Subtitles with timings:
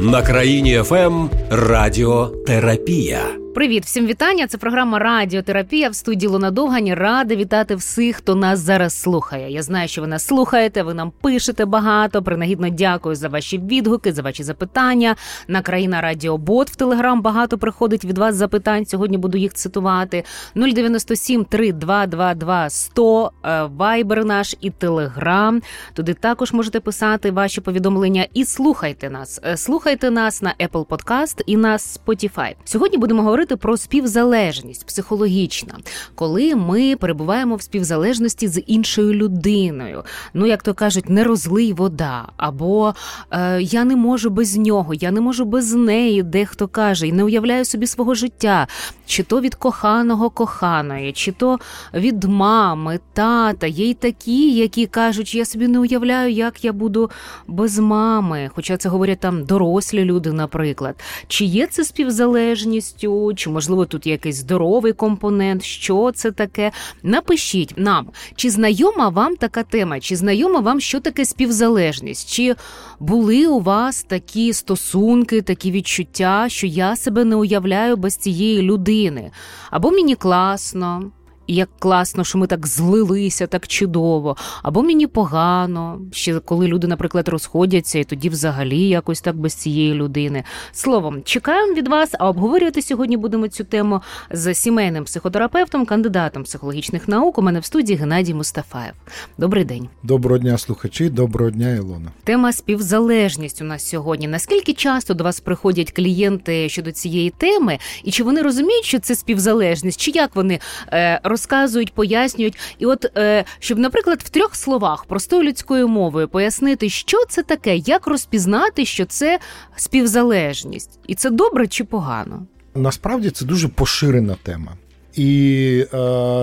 [0.00, 3.45] На Країні FM Радіотерапія.
[3.56, 4.46] Привіт, всім вітання.
[4.46, 6.94] Це програма Радіотерапія в студії Луна Довгані.
[6.94, 9.52] Рада вітати всіх, хто нас зараз слухає.
[9.52, 10.82] Я знаю, що ви нас слухаєте.
[10.82, 12.22] Ви нам пишете багато.
[12.22, 15.16] Принагідно дякую за ваші відгуки, за ваші запитання.
[15.48, 18.86] На Країна Радіобот в Телеграм багато приходить від вас запитань.
[18.86, 20.24] Сьогодні буду їх цитувати.
[20.54, 23.30] 097 3222 100
[23.76, 25.62] Вайбер наш і Телеграм.
[25.94, 29.40] Туди також можете писати ваші повідомлення і слухайте нас.
[29.44, 32.54] Е, слухайте нас на Apple Podcast і на Spotify.
[32.64, 35.74] Сьогодні будемо говорити говорити про співзалежність психологічна,
[36.14, 40.04] коли ми перебуваємо в співзалежності з іншою людиною.
[40.34, 42.94] Ну, як то кажуть, не розлий вода, або
[43.30, 47.24] е, я не можу без нього, я не можу без неї, дехто каже, і не
[47.24, 48.66] уявляю собі свого життя,
[49.06, 51.58] чи то від коханого коханої, чи то
[51.94, 53.66] від мами, тата.
[53.66, 57.10] Є й такі, які кажуть, я собі не уявляю, як я буду
[57.46, 58.50] без мами.
[58.54, 60.94] Хоча це говорять там дорослі люди, наприклад.
[61.28, 63.35] Чи є це співзалежністю?
[63.36, 66.72] Чи можливо тут є якийсь здоровий компонент, що це таке.
[67.02, 72.54] Напишіть нам, чи знайома вам така тема, чи знайома вам, що таке співзалежність, чи
[73.00, 79.30] були у вас такі стосунки, такі відчуття, що я себе не уявляю без цієї людини,
[79.70, 81.10] або мені класно.
[81.48, 87.28] Як класно, що ми так злилися, так чудово, або мені погано, ще коли люди, наприклад,
[87.28, 90.44] розходяться, і тоді взагалі якось так без цієї людини.
[90.72, 97.08] Словом, чекаємо від вас, а обговорювати сьогодні будемо цю тему з сімейним психотерапевтом, кандидатом психологічних
[97.08, 97.38] наук.
[97.38, 98.92] У мене в студії Геннадій Мустафаєв.
[99.38, 99.88] Добрий день.
[100.02, 102.10] Доброго дня, слухачі, доброго дня, Ілона.
[102.24, 104.28] Тема співзалежність у нас сьогодні.
[104.28, 109.14] Наскільки часто до вас приходять клієнти щодо цієї теми, і чи вони розуміють, що це
[109.14, 110.58] співзалежність, чи як вони
[110.92, 112.56] е, розказують, пояснюють.
[112.78, 117.76] І от е, щоб, наприклад, в трьох словах простою людською мовою пояснити, що це таке,
[117.76, 119.38] як розпізнати, що це
[119.76, 122.46] співзалежність, і це добре чи погано?
[122.74, 124.72] Насправді це дуже поширена тема.
[125.16, 125.98] І е,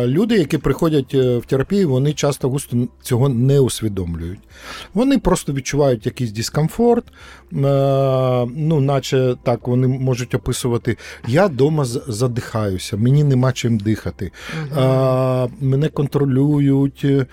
[0.08, 4.40] люди, які приходять е, в терапію, вони часто густо цього не усвідомлюють.
[4.94, 7.14] Вони просто відчувають якийсь дискомфорт, е,
[8.56, 10.98] ну, наче так вони можуть описувати:
[11.28, 14.32] я вдома задихаюся, мені нема чим дихати,
[14.78, 17.26] е, мене контролюють, е,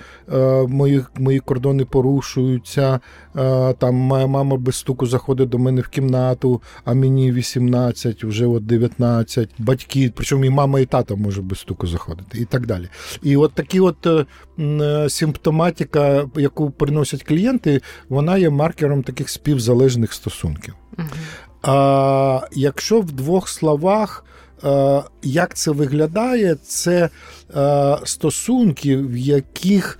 [0.69, 3.01] мої мої кордони порушуються.
[3.37, 8.47] Е, там моя мама без стуку заходить до мене в кімнату, а мені 18, вже
[8.47, 12.89] от 19, батьки, причому і мама, і тато може без стуку заходити, і так далі.
[13.23, 14.27] І от такі от е,
[14.59, 20.75] е, симптоматика, яку приносять клієнти, вона є маркером таких співзалежних стосунків.
[20.99, 21.09] Угу.
[21.63, 24.25] А якщо в двох словах.
[25.23, 26.55] Як це виглядає?
[26.55, 27.09] Це
[28.05, 29.99] стосунки, в яких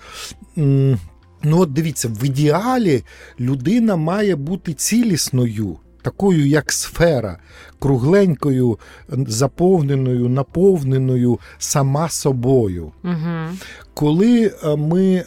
[1.43, 3.03] Ну, от дивіться, в ідеалі
[3.41, 7.39] людина має бути цілісною, такою, як сфера,
[7.79, 8.79] кругленькою,
[9.09, 12.93] заповненою, наповненою сама собою.
[13.05, 13.57] Угу.
[13.95, 15.25] Коли е, ми е,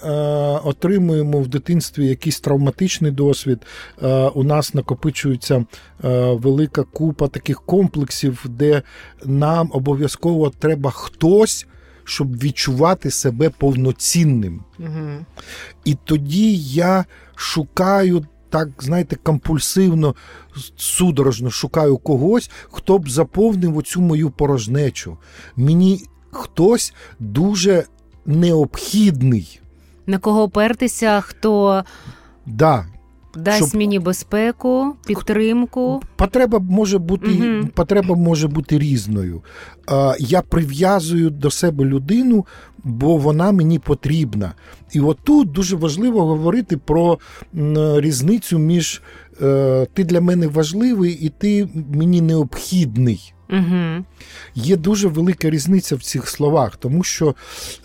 [0.63, 3.59] отримуємо в дитинстві якийсь травматичний досвід,
[4.03, 5.65] е, у нас накопичується е,
[6.33, 8.81] велика купа таких комплексів, де
[9.25, 11.67] нам обов'язково треба хтось
[12.05, 14.63] щоб відчувати себе повноцінним.
[14.79, 15.25] Угу.
[15.85, 17.05] І тоді я
[17.35, 18.25] шукаю.
[18.53, 20.15] Так, знаєте, компульсивно,
[20.75, 25.17] судорожно шукаю когось, хто б заповнив оцю мою порожнечу.
[25.55, 27.83] Мені хтось дуже
[28.25, 29.59] необхідний.
[30.07, 31.83] На кого опертися, хто
[32.45, 32.85] Да,
[33.35, 33.75] Дасть щоб...
[33.75, 36.01] мені безпеку, підтримку.
[36.15, 37.69] Потреба може бути угу.
[37.73, 39.41] потреба може бути різною.
[40.19, 42.45] Я прив'язую до себе людину,
[42.83, 44.53] бо вона мені потрібна.
[44.91, 47.19] І отут дуже важливо говорити про
[47.95, 49.01] різницю між
[49.41, 53.32] е, ти для мене важливий і ти мені необхідний.
[53.49, 54.05] Угу.
[54.55, 57.35] Є дуже велика різниця в цих словах, тому що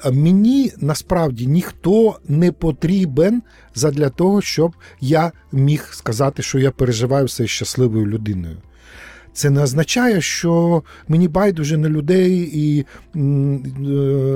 [0.04, 3.42] е, мені насправді ніхто не потрібен
[3.74, 8.56] задля того, щоб я міг сказати, що я переживаю все щасливою людиною.
[9.38, 13.19] Це не означає, що мені байдуже на людей і е,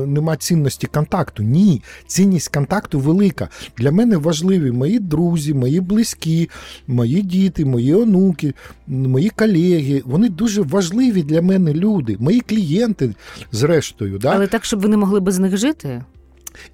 [0.06, 1.42] нема цінності контакту.
[1.42, 3.48] Ні, цінність контакту велика.
[3.78, 6.50] Для мене важливі мої друзі, мої близькі,
[6.86, 8.54] мої діти, мої онуки,
[8.86, 10.02] мої колеги.
[10.04, 13.14] Вони дуже важливі для мене люди, мої клієнти,
[13.52, 14.18] зрештою.
[14.18, 14.32] Да?
[14.34, 16.02] Але так, щоб ви не могли без них жити.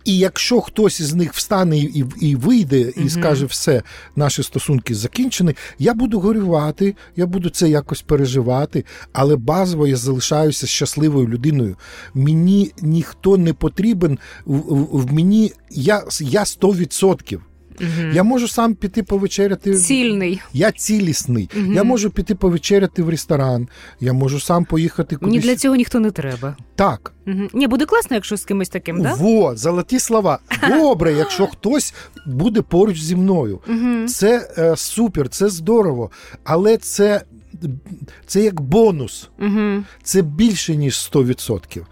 [0.04, 3.08] І якщо хтось із них встане і і вийде, і угу.
[3.08, 3.82] скаже, все,
[4.16, 10.66] наші стосунки закінчені, я буду горювати, я буду це якось переживати, але базово я залишаюся
[10.66, 11.76] щасливою людиною.
[12.14, 17.38] Мені ніхто не потрібен в, в, в мені, я я 100%.
[17.80, 18.08] Угу.
[18.12, 19.74] Я можу сам піти повечеряти.
[19.74, 20.40] Цільний.
[20.52, 21.50] Я цілісний.
[21.56, 21.72] Угу.
[21.72, 23.68] Я можу піти повечеряти в ресторан.
[24.00, 25.32] Я можу сам поїхати кудись.
[25.32, 26.56] Ні для цього ніхто не треба.
[26.74, 27.12] Так.
[27.26, 27.48] Угу.
[27.54, 29.16] Ні, буде класно, якщо з кимось таким, так?
[29.16, 30.38] Во, золоті слова.
[30.68, 31.94] Добре, якщо хтось
[32.26, 33.60] буде поруч зі мною.
[33.68, 34.08] Угу.
[34.08, 36.10] Це е, супер, це здорово.
[36.44, 37.22] Але це.
[38.26, 39.82] Це як бонус, Угу.
[40.02, 41.86] це більше ніж 100%.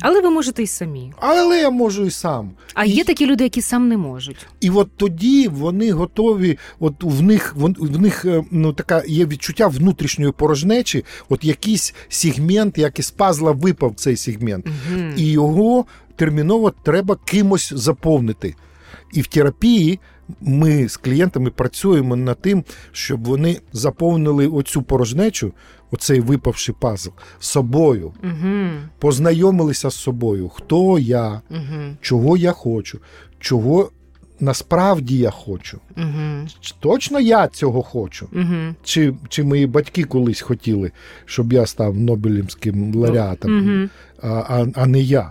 [0.00, 1.12] Але ви можете й самі.
[1.20, 2.50] Але я можу і сам.
[2.74, 4.46] А І- є такі люди, які сам не можуть.
[4.60, 9.66] І от тоді вони готові, от в них в них е, ну така є відчуття
[9.66, 15.00] внутрішньої порожнечі, от якийсь сегмент, як із пазла випав цей сегмент, Угу.
[15.16, 15.84] і його
[16.16, 18.54] терміново треба кимось заповнити.
[19.12, 19.98] І в терапії
[20.40, 25.52] ми з клієнтами працюємо над тим, щоб вони заповнили оцю порожнечу,
[25.90, 27.10] оцей випавший пазл
[27.40, 28.68] собою, Угу.
[28.98, 31.96] познайомилися з собою, хто я, Угу.
[32.00, 32.98] чого я хочу,
[33.38, 33.90] чого
[34.40, 35.78] насправді я хочу.
[35.96, 36.46] Угу.
[36.80, 38.28] Точно я цього хочу?
[38.32, 38.74] Угу.
[38.84, 40.90] Чи, чи мої батьки колись хотіли,
[41.24, 43.88] щоб я став Нобелівським лауреатом, Угу.
[44.22, 45.30] а, а, а не я?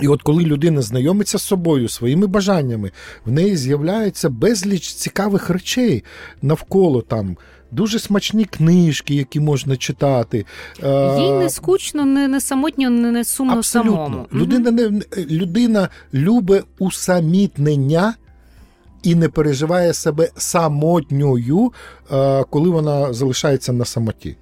[0.00, 2.90] І от коли людина знайомиться з собою, своїми бажаннями,
[3.24, 6.04] в неї з'являється безліч цікавих речей
[6.42, 7.36] навколо там.
[7.70, 10.46] Дуже смачні книжки, які можна читати.
[10.82, 13.92] Е, Їй не скучно, не, не самотньо, не, не сумно Абсолютно.
[13.92, 14.26] самому.
[14.34, 18.14] Людина не людина любить усамітнення
[19.02, 21.72] і не переживає себе самотньою,
[22.12, 24.36] е, коли вона залишається на самоті.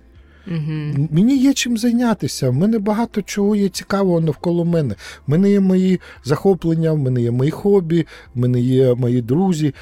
[0.47, 1.09] Мгм.
[1.13, 2.51] Мені є чим зайнятися.
[2.51, 4.95] В мене багато чого є цікавого навколо мене.
[5.27, 9.75] В мене є мої захоплення, в мене є мої хобі, в мене є мої друзі.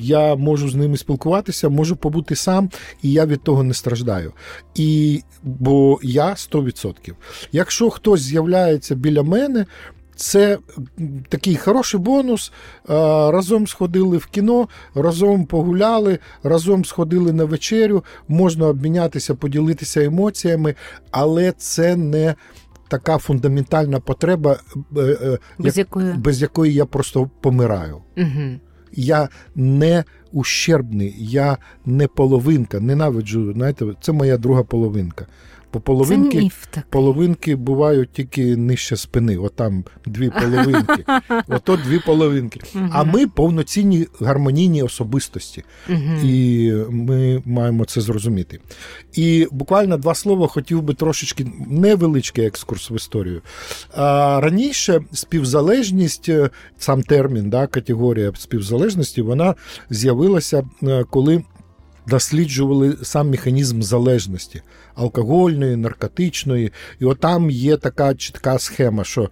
[0.00, 2.70] Я можу з ними спілкуватися, можу побути сам,
[3.02, 4.32] і я від того не страждаю.
[4.74, 7.12] І, бо я 100%.
[7.52, 9.66] Якщо хтось з'являється біля мене.
[10.16, 10.58] Це
[11.28, 12.52] такий хороший бонус.
[13.28, 20.74] Разом сходили в кіно, разом погуляли, разом сходили на вечерю, можна обмінятися, поділитися емоціями,
[21.10, 22.34] але це не
[22.88, 24.56] така фундаментальна потреба,
[24.96, 26.12] е, е, Без як- якої.
[26.12, 27.96] без якої я просто помираю.
[28.16, 28.60] Угу.
[28.92, 32.80] Я не ущербний, я не половинка.
[32.80, 35.26] Ненавиджу, знаєте, це моя друга половинка.
[35.72, 36.38] Бо Це половинки.
[36.38, 36.66] міф.
[36.90, 41.04] Половинки бувають тільки нижче спини, отам дві половинки.
[41.48, 42.60] Ото дві половинки.
[42.90, 45.64] А ми повноцінні гармонійні особистості,
[46.22, 48.60] і ми маємо це зрозуміти.
[49.12, 53.42] І буквально два слова хотів би трошечки невеличкий екскурс в історію.
[53.94, 59.54] А, раніше співзалежність, е, сам термін, да, категорія співзалежності, вона
[59.90, 61.44] з'явилася, е, коли
[62.06, 64.62] досліджували сам механізм залежності
[64.96, 66.72] алкогольної, наркотичної.
[67.00, 69.28] І от там є така чітка схема, що е,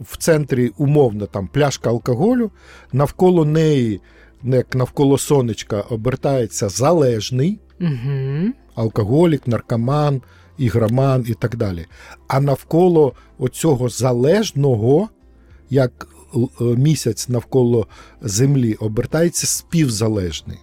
[0.00, 2.50] в центрі умовно там пляшка алкоголю,
[2.92, 4.00] навколо неї,
[4.42, 8.54] як навколо сонечка, обертається залежний Мгм.
[8.74, 10.22] алкоголік, наркоман,
[10.58, 11.86] ігроман і так далі.
[12.28, 15.08] А навколо оцього залежного,
[15.70, 17.86] як е, місяць навколо
[18.20, 20.58] землі, обертається співзалежний.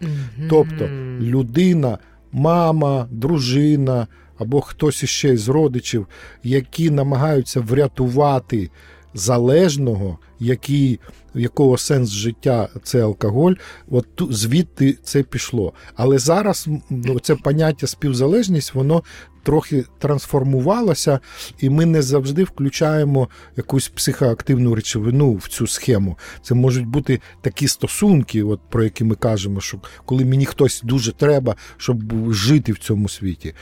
[0.00, 0.48] Мгм.
[0.50, 0.88] Тобто
[1.20, 1.98] людина,
[2.32, 4.06] мама, дружина
[4.38, 6.06] або хтось іще з родичів,
[6.42, 8.70] які намагаються врятувати
[9.14, 11.00] залежного, який,
[11.34, 13.54] якого сенс життя це алкоголь,
[13.90, 15.72] от звідти це пішло.
[15.94, 19.02] Але зараз ну, це поняття співзалежність, воно
[19.42, 21.20] трохи трансформувалося,
[21.58, 26.18] і ми не завжди включаємо якусь психоактивну речовину в цю схему.
[26.42, 31.12] Це можуть бути такі стосунки, от про які ми кажемо, що коли мені хтось дуже
[31.12, 33.54] треба, щоб жити в цьому світі.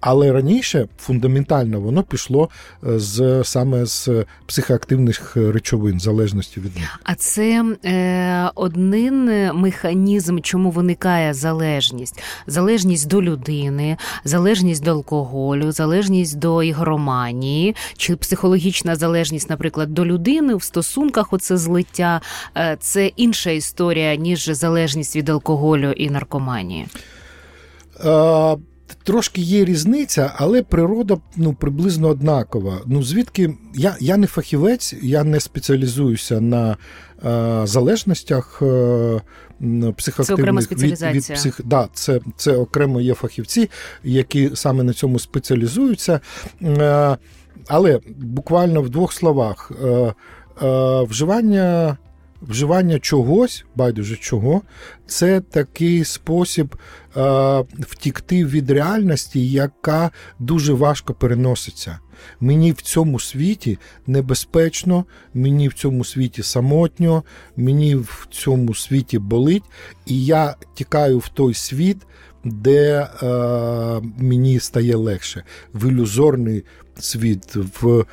[0.00, 2.48] Але раніше фундаментально воно пішло
[2.86, 4.10] е, з саме з
[4.46, 7.00] психоактивних речовин, залежності від них.
[7.04, 16.38] А це е, один механізм, чому виникає залежність: залежність до людини, залежність до алкоголю, залежність
[16.38, 21.32] до ігроманії, чи психологічна залежність, наприклад, до людини в стосунках.
[21.32, 22.20] Оце злиття.
[22.56, 26.86] Е, це інша історія ніж залежність від алкоголю і наркоманії.
[28.04, 28.56] Е,
[29.02, 32.78] Трошки є різниця, але природа ну, приблизно однакова.
[32.86, 36.76] Ну, звідки я, я не фахівець, я не спеціалізуюся на
[37.24, 39.20] е, залежностях е,
[39.96, 41.60] психоактивних Це від, від псих...
[41.64, 43.70] да, це, це окремо є фахівці,
[44.04, 46.20] які саме на цьому спеціалізуються.
[46.62, 47.16] Е,
[47.68, 49.88] але буквально в двох словах: е,
[50.62, 51.96] е, вживання
[52.42, 54.62] вживання чогось, байдуже чого,
[55.06, 56.76] це такий спосіб
[57.16, 61.98] е, втікти від реальності, яка дуже важко переноситься.
[62.40, 65.04] Мені в цьому світі небезпечно,
[65.34, 67.22] мені в цьому світі самотньо,
[67.56, 69.64] мені в цьому світі болить,
[70.06, 71.96] і я тікаю в той світ,
[72.44, 73.26] де е,
[74.18, 75.44] мені стає легше.
[75.74, 76.64] В ілюзорний
[76.98, 78.04] світ, в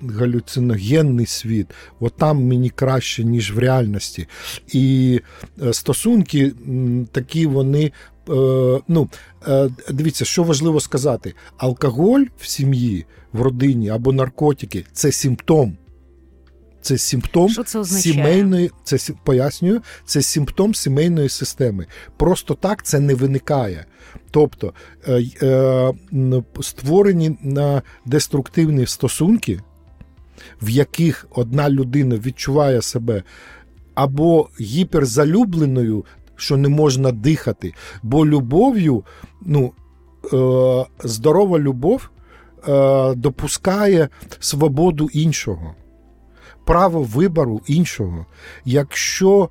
[0.00, 1.66] галюциногенний світ,
[2.00, 4.28] от там мені краще, ніж в реальності.
[4.72, 5.20] І
[5.62, 6.52] е, стосунки
[7.12, 7.84] такі вони.
[7.84, 7.92] Е,
[8.88, 9.08] ну,
[9.48, 15.76] е, Дивіться, що важливо сказати: алкоголь в сім'ї, в родині або наркотики це симптом.
[16.84, 21.86] Це симптом Що це сімейної, це пояснюю, це симптом сімейної системи.
[22.16, 23.86] Просто так це не виникає.
[24.30, 24.72] Тобто
[25.08, 29.60] е, е, створені на деструктивні стосунки,
[30.62, 33.22] в яких одна людина відчуває себе
[33.94, 36.04] або гіперзалюбленою,
[36.36, 39.04] що не можна дихати, бо любов'ю,
[39.42, 39.72] ну,
[40.32, 42.10] е, здорова любов
[43.16, 44.08] допускає
[44.40, 45.74] свободу іншого
[46.64, 48.26] право вибору іншого.
[48.64, 49.48] Якщо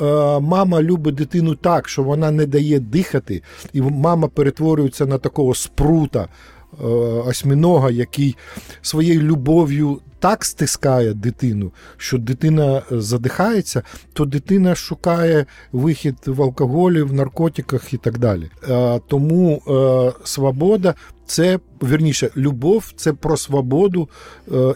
[0.00, 0.04] е,
[0.40, 3.42] мама любить дитину так, що вона не дає дихати,
[3.72, 6.28] і мама перетворюється на такого спрута.
[6.80, 6.86] Е,
[7.26, 8.36] осьмінога, який
[8.82, 17.12] своєю любов'ю так стискає дитину, що дитина задихається, то дитина шукає вихід в алкоголі, в
[17.12, 18.50] наркотиках і так далі.
[18.68, 20.94] Е, тому е, свобода
[21.26, 24.08] це вірніше, любов це про свободу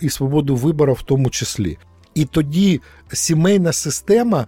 [0.01, 1.79] і свободу вибору в тому числі.
[2.19, 2.81] І тоді
[3.13, 4.47] сімейна система,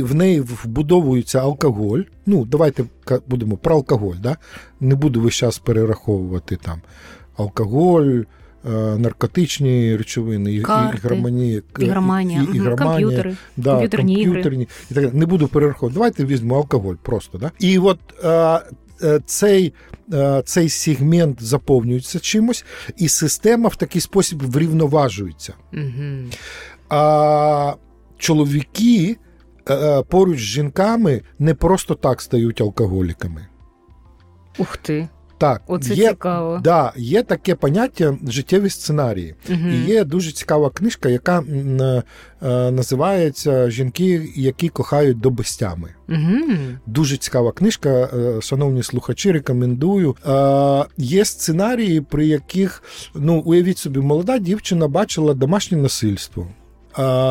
[0.00, 2.00] в неї вбудовується алкоголь.
[2.26, 2.84] Ну, давайте
[3.28, 4.14] будемо про алкоголь.
[4.22, 4.36] Да?
[4.80, 6.82] Не буду весь час перераховувати там
[7.36, 8.20] алкоголь.
[8.96, 14.68] Наркотичні речовини, Карти, ігроманія, ігроманія, і, і, комп'ютери, да, комп'ютерні, комп'ютерні ігри.
[14.90, 15.94] і так не буду перераховувати.
[15.94, 17.38] Давайте візьмемо алкоголь просто.
[17.38, 17.50] Да?
[17.58, 17.98] І от
[19.26, 19.72] цей
[20.44, 22.64] цей сегмент заповнюється чимось,
[22.96, 25.54] і система в такий спосіб врівноважується.
[25.72, 26.30] Угу.
[26.88, 27.74] А
[28.18, 29.16] чоловіки
[30.08, 33.46] поруч з жінками не просто так стають алкоголіками.
[34.58, 35.08] Ух ти.
[35.44, 36.60] Так, Оце є, цікаво.
[36.64, 39.34] Да, є таке поняття життєві сценарії.
[39.50, 39.68] Угу.
[39.68, 42.02] І є дуже цікава книжка, яка е,
[42.70, 45.88] називається Жінки, які кохають добестями.
[46.08, 46.56] Угу.
[46.86, 50.16] Дуже цікава книжка, е, шановні слухачі, рекомендую.
[50.26, 52.82] Е, є сценарії, при яких,
[53.14, 56.46] ну, уявіть собі, молода дівчина бачила домашнє насильство.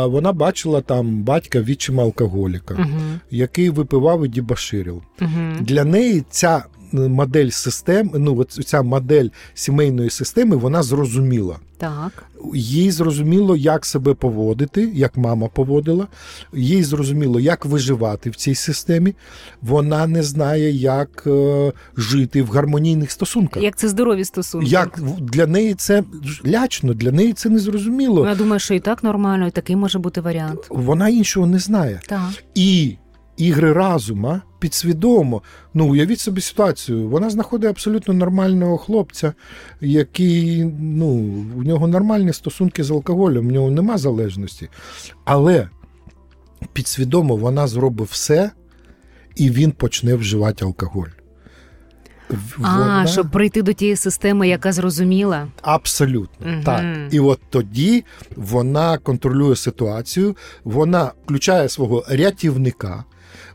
[0.05, 3.20] Вона бачила там батька відчима алкоголіка, uh-huh.
[3.32, 5.01] який випивав і дібаширив.
[5.20, 5.62] Uh-huh.
[5.62, 6.63] Для неї ця
[6.94, 11.60] модель систем, ну ця модель сімейної системи, вона зрозуміла.
[11.78, 12.26] Так.
[12.54, 16.08] Їй зрозуміло, як себе поводити, як мама поводила.
[16.54, 19.14] Їй зрозуміло, як виживати в цій системі.
[19.62, 23.64] Вона не знає, як е, жити в гармонійних стосунках.
[23.64, 24.68] Як це здорові стосунки?
[24.68, 26.04] Як для неї це
[26.48, 28.22] лячно, для неї це незрозуміло.
[28.22, 30.60] Вона думає, що і так нормально, і такий може бути варіант.
[30.70, 32.02] Вона іншого не знає.
[32.08, 32.30] Так.
[32.56, 32.96] І
[33.38, 35.42] ігри разума підсвідомо.
[35.74, 37.10] Ну, уявіть собі ситуацію.
[37.10, 39.34] Вона знаходить абсолютно нормального хлопця,
[39.82, 41.08] який ну,
[41.58, 44.70] у нього нормальні стосунки з алкоголем, у нього нема залежності.
[45.25, 45.70] Але
[46.74, 48.52] підсвідомо вона зробить все,
[49.36, 51.10] і він почне вживати алкоголь.
[52.58, 53.02] Вона...
[53.04, 55.48] А, щоб прийти до тієї системи, яка зрозуміла.
[55.62, 56.48] Абсолютно.
[56.54, 56.62] Угу.
[56.66, 56.86] Так.
[57.12, 63.04] І от тоді вона контролює ситуацію, вона включає свого рятівника,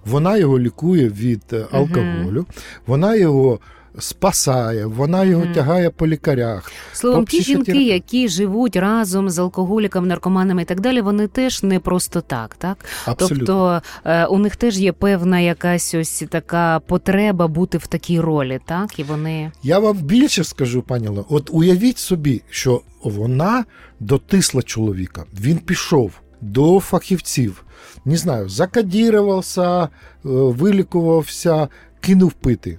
[0.08, 2.46] вона його лікує від е, алкоголю,
[2.86, 3.58] вона його.
[4.00, 5.54] Спасає, вона його mm.
[5.54, 6.72] тягає по лікарях.
[6.92, 11.62] Словом, по ті жінки, які живуть разом з алкоголіками, наркоманами і так далі, вони теж
[11.62, 12.84] не просто так, так?
[13.06, 13.38] Абсолютно.
[13.38, 18.60] Тобто е, у них теж є певна якась ось така потреба бути в такій ролі,
[18.66, 18.98] так?
[18.98, 19.52] І вони.
[19.62, 23.64] Я вам більше скажу, пані Ло, от уявіть собі, що вона
[24.00, 27.64] дотисла чоловіка, він пішов до фахівців,
[28.04, 29.88] не знаю, закадірувався, е,
[30.22, 31.68] вилікувався,
[32.00, 32.78] кинув пити.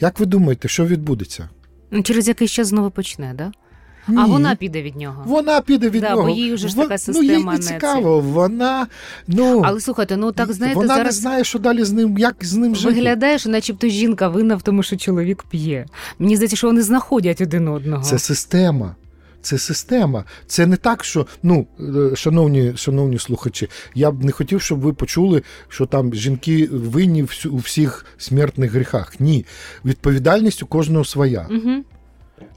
[0.00, 1.48] Як ви думаєте, що відбудеться?
[2.04, 3.52] Через якийсь час знову почне, да?
[4.08, 4.16] Ні.
[4.18, 5.22] А вона піде від нього.
[5.26, 6.22] Вона піде від да, нього.
[6.22, 7.28] Бо їй вже ж така система.
[7.28, 8.20] Ну, їй не цікаво.
[8.20, 8.86] Вона,
[9.26, 12.36] ну, Але слухайте, ну так знаєте, вона зараз не знає, що далі з ним, як
[12.40, 12.94] з ним жити.
[12.94, 15.86] Виглядає, що начебто жінка винна в тому, що чоловік п'є.
[16.18, 18.02] Мені здається, що вони знаходять один одного.
[18.02, 18.96] Це система.
[19.42, 20.24] Це система.
[20.46, 21.66] Це не так, що ну,
[22.14, 27.56] шановні шановні слухачі, я б не хотів, щоб ви почули, що там жінки винні у
[27.56, 29.20] всіх смертних гріхах.
[29.20, 29.46] Ні,
[29.84, 31.46] відповідальність у кожного своя.
[31.50, 31.84] Угу.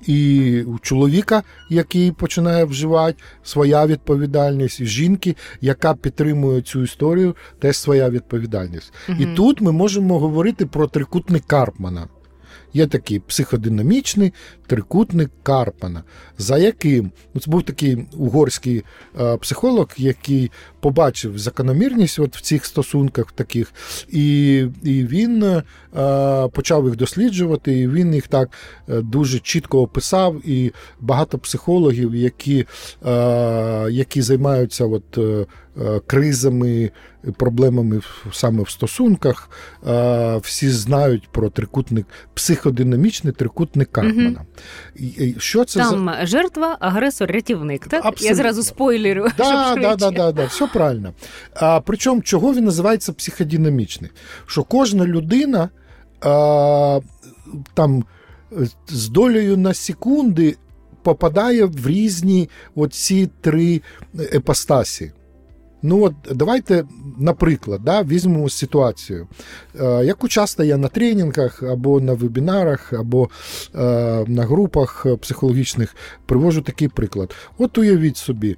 [0.08, 7.78] І у чоловіка, який починає вживати, своя відповідальність, і жінки, яка підтримує цю історію, теж
[7.78, 8.94] своя відповідальність.
[9.10, 9.22] Мгм.
[9.22, 12.08] І тут ми можемо говорити про трикутник Карпмана.
[12.74, 14.34] Є такий психодинамічний
[14.68, 16.04] трикутник Карпана,
[16.38, 18.84] за яким ну, це був такий угорський
[19.20, 23.74] е, психолог, який побачив закономірність от в цих стосунках таких,
[24.10, 25.64] і, і він е,
[26.54, 28.50] почав їх досліджувати, і він їх так
[28.90, 30.42] е, дуже чітко описав.
[30.50, 32.66] І багато психологів, які,
[33.06, 35.20] е, які займаються от,
[36.08, 36.92] кризами,
[37.38, 39.50] проблемами в- саме в стосунках,
[39.88, 44.42] е, всі знають про трикутник, психодинамічний трикутник Карпмана.
[45.38, 47.88] Що це за Там жертва, агресор, рятівник.
[47.88, 48.22] Так?
[48.22, 49.28] Я зразу спойлерю.
[49.38, 51.14] Да, да, да, да, да, все правильно.
[51.54, 54.12] А, причому, чого він називається психодинамічний?
[54.46, 55.70] Що кожна людина
[56.22, 57.00] а,
[57.74, 58.06] там
[58.88, 60.56] з долею на секунди
[61.04, 63.82] попадає в різні оці три
[64.34, 65.12] епостасі.
[65.84, 66.86] Ну, от давайте,
[67.18, 69.28] наприклад, да, візьмемо ситуацію,
[69.80, 73.30] е, яку часто я на тренінгах або на вебінарах, або
[73.76, 73.80] е,
[74.28, 77.36] на групах психологічних привожу такий приклад.
[77.58, 78.58] От уявіть собі,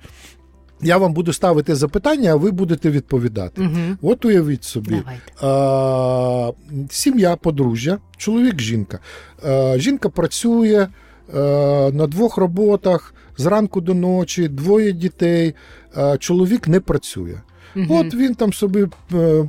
[0.82, 3.62] я вам буду ставити запитання, а ви будете відповідати.
[3.62, 3.98] Мгм.
[4.02, 5.32] От уявіть собі, Давайте.
[5.42, 6.52] а,
[6.90, 9.00] сім'я, подружжя, чоловік, жінка.
[9.44, 10.88] А, жінка працює
[11.94, 15.54] на двох роботах зранку до ночі, двоє дітей.
[16.20, 17.38] Чоловік не працює.
[17.76, 17.92] Мгм.
[17.92, 19.46] От він там собі е,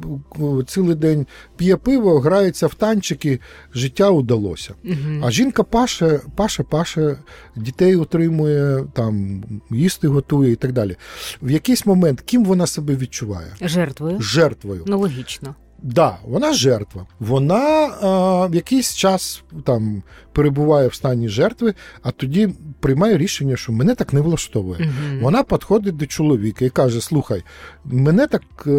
[0.66, 3.40] цілий день п'є пиво, грається в танчики,
[3.74, 4.74] життя удалося.
[4.84, 5.24] Мгм.
[5.24, 7.18] А жінка паше, паше, паше,
[7.56, 10.96] дітей утримує, там, їсти готує і так далі.
[11.42, 13.52] В якийсь момент ким вона себе відчуває?
[13.60, 14.20] Жертвою.
[14.20, 14.82] Жертвою.
[14.86, 15.54] Ну, логічно.
[15.82, 17.06] Да, вона жертва.
[17.20, 17.58] Вона
[18.02, 20.02] а, в якийсь час там
[20.32, 22.48] перебуває в стані жертви, а тоді
[22.80, 24.80] приймає рішення, що мене так не влаштовує.
[24.80, 25.20] Мгм.
[25.22, 27.42] Вона підходить до чоловіка і каже: Слухай,
[27.84, 28.70] мене так е,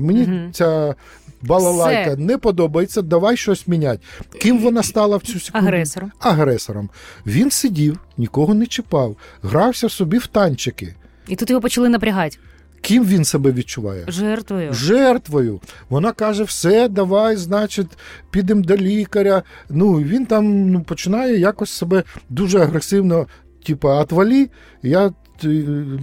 [0.00, 0.52] мені Мгм.
[0.52, 0.94] ця
[1.42, 2.16] балалайка Все.
[2.16, 4.02] не подобається, давай щось міняти.
[4.40, 5.66] Ким вона стала в цю секунду?
[5.66, 6.12] Агресором.
[6.20, 6.90] Агресором.
[7.26, 10.94] Він сидів, нікого не чіпав, грався собі в танчики.
[11.28, 12.38] І тут його почали напрягати.
[12.86, 14.04] Ким він себе відчуває?
[14.08, 14.72] Жертвою.
[14.72, 15.60] Жертвою.
[15.88, 17.98] Вона каже: все, давай, значить,
[18.30, 19.42] підемо до лікаря.
[19.70, 23.26] Ну, він там ну, починає якось себе дуже агресивно,
[23.66, 24.50] типа, отвалі,
[24.82, 25.12] я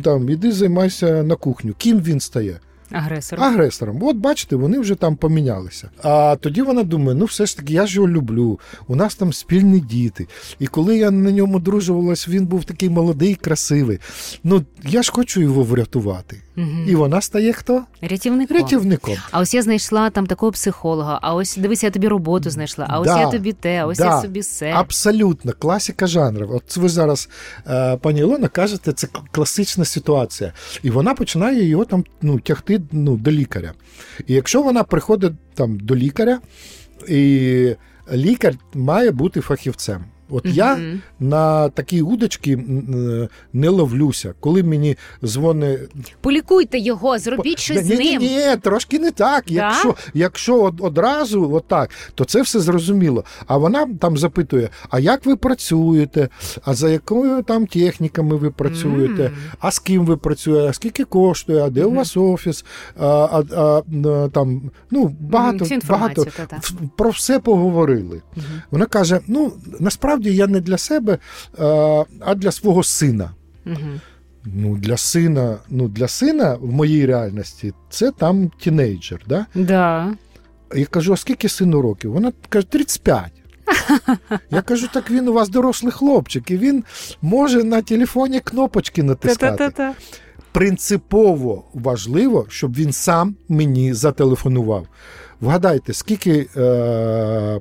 [0.04, 1.74] там іди займайся на кухню.
[1.78, 2.60] Ким він стає?
[2.91, 3.46] Агресором.
[3.46, 4.04] Агресором.
[4.04, 5.89] От бачите, вони вже там помінялися.
[6.02, 8.60] А тоді вона думає: ну все ж таки, я ж його люблю.
[8.88, 10.28] У нас там спільні діти.
[10.60, 14.00] І коли я на ньому дружувалась, він був такий молодий, красивий.
[14.43, 16.41] Ну я ж хочу його врятувати.
[16.56, 16.86] Мгм.
[16.88, 17.84] І вона стає хто?
[18.02, 18.58] Рятівником.
[18.58, 19.18] Рятівником.
[19.32, 23.00] А ось я знайшла там такого психолога, а ось дивися, я тобі роботу знайшла, а
[23.00, 24.06] ось Да, я тобі те, а ось да.
[24.06, 24.72] я собі все.
[24.72, 26.50] Абсолютно, класика жанру.
[26.54, 27.30] От ви зараз,
[27.68, 30.54] е, пані Ілона, кажете, це класична ситуація.
[30.84, 33.74] І вона починає його там ну, тягти ну, до лікаря.
[34.28, 36.39] І якщо вона приходить там до лікаря,
[37.08, 37.76] і
[38.13, 40.06] лікар має бути фахівцем.
[40.34, 40.80] От я
[41.19, 42.60] на такі удочки
[43.54, 44.34] не ловлюся.
[44.39, 45.80] Коли мені дзвонить
[46.22, 48.22] Полікуйте його, зробіть щось з ні, ні, ним.
[48.22, 49.43] ні, трошки не так.
[49.48, 49.54] Да?
[49.54, 53.24] Якщо, якщо од- одразу отак, то це все зрозуміло.
[53.48, 56.30] А вона там запитує: а як ви працюєте?
[56.65, 59.24] А за якою там техніками ви працюєте?
[59.26, 59.32] М.
[59.60, 60.69] А з ким ви працюєте?
[60.69, 61.63] А скільки коштує?
[61.63, 62.65] А де у вас офіс?
[63.00, 66.62] А, а, а, там, ну, багато, багато та-та.
[66.98, 68.22] про все поговорили.
[68.72, 71.18] Вона каже: ну, насправді я не для себе,
[71.58, 73.32] а, а для свого сина.
[73.66, 74.02] Мгм.
[74.46, 79.22] Ну, для сина, ну, для сина в моїй реальності це там тінейджер.
[79.28, 79.46] Да?
[79.56, 80.14] Да.
[80.76, 82.12] Я кажу, а скільки сину років?
[82.12, 83.32] Вона каже, 35.
[84.52, 86.84] Я кажу, так він у вас дорослий хлопчик, і він
[87.22, 89.92] може на телефоні кнопочки натискати.
[90.52, 94.88] Принципово важливо, щоб він сам мені зателефонував.
[95.42, 97.60] Вгадайте, скільки е-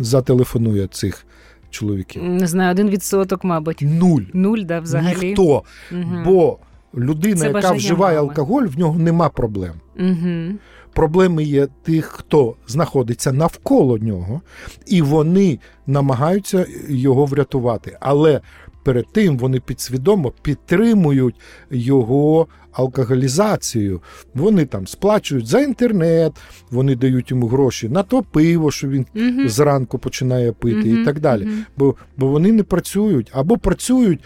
[0.00, 1.26] зателефонує цих
[1.74, 2.22] чоловіків?
[2.22, 3.78] Не знаю, один відсоток, мабуть.
[3.82, 4.22] Нуль.
[4.32, 5.26] Нуль, да, взагалі.
[5.26, 5.62] Ніхто.
[5.92, 6.22] Угу.
[6.24, 6.58] Бо
[6.94, 8.28] людина, Це яка вживає мами.
[8.28, 9.72] алкоголь, в нього нема проблем.
[9.98, 10.58] Угу.
[10.92, 14.40] Проблеми є тих, хто знаходиться навколо нього,
[14.86, 17.96] і вони намагаються його врятувати.
[18.00, 18.40] Але
[18.84, 21.34] перед тим вони підсвідомо підтримують
[21.70, 24.00] його алкоголізацію.
[24.34, 26.32] Вони там сплачують за інтернет,
[26.70, 29.48] вони дають йому гроші на то пиво, що він Мгм.
[29.48, 31.02] зранку починає пити, Мгм.
[31.02, 31.44] і так далі.
[31.44, 31.64] Мгм.
[31.76, 34.20] Бо, бо вони не працюють або працюють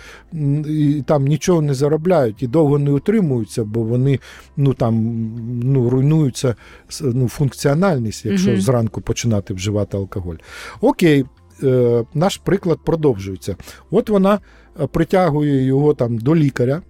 [0.69, 4.19] і там нічого не заробляють і довго не утримуються, бо вони
[4.57, 4.95] ну там
[5.63, 6.55] ну руйнуються
[7.03, 10.37] ну, функціональність, якщо зранку починати вживати алкоголь.
[10.81, 11.25] Окей.
[11.63, 13.57] Е, наш приклад продовжується.
[13.91, 14.39] От вона
[14.81, 16.83] е, притягує його там до лікаря.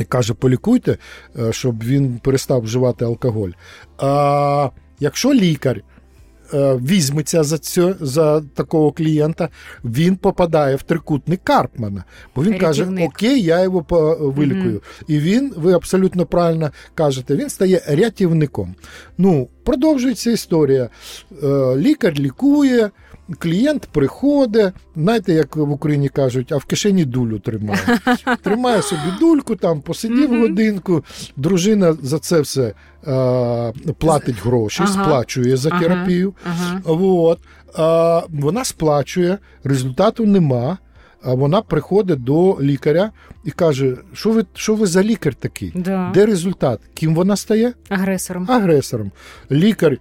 [0.00, 0.98] І каже, полікуйте,
[1.38, 3.50] е, щоб він перестав вживати алкоголь.
[3.98, 4.70] А
[5.00, 5.80] якщо лікар
[6.54, 9.48] візьметься за цю, за такого клієнта,
[9.84, 12.04] він попадає в трикутник Карпмана.
[12.36, 13.84] Бо він каже: Окей, я його
[14.20, 14.82] вилікую.
[15.08, 18.74] І він, ви абсолютно правильно кажете, він стає рятівником.
[19.18, 20.88] Ну, продовжується історія.
[21.76, 22.90] Лікар лікує.
[23.38, 27.80] Клієнт приходить, знаєте, як в Україні кажуть, а в кишені дулю тримає.
[28.42, 30.40] Тримає собі дульку, там посидів Мгм.
[30.40, 31.04] годинку,
[31.36, 32.62] дружина за це все
[33.06, 34.92] е, платить гроші, Ага.
[35.04, 35.80] сплачує за Ага.
[35.80, 36.34] терапію.
[36.44, 36.80] Ага.
[36.84, 37.38] От.
[37.76, 40.78] А, вона сплачує, результату нема.
[41.26, 43.10] А вона приходить до лікаря
[43.44, 45.72] і каже: що ви, що ви за лікар такий?
[45.74, 46.10] Да.
[46.14, 46.80] Де результат?
[46.94, 47.72] Ким вона стає?
[47.88, 48.46] Агресором.
[48.50, 49.12] Агресором.
[49.50, 49.98] Лікар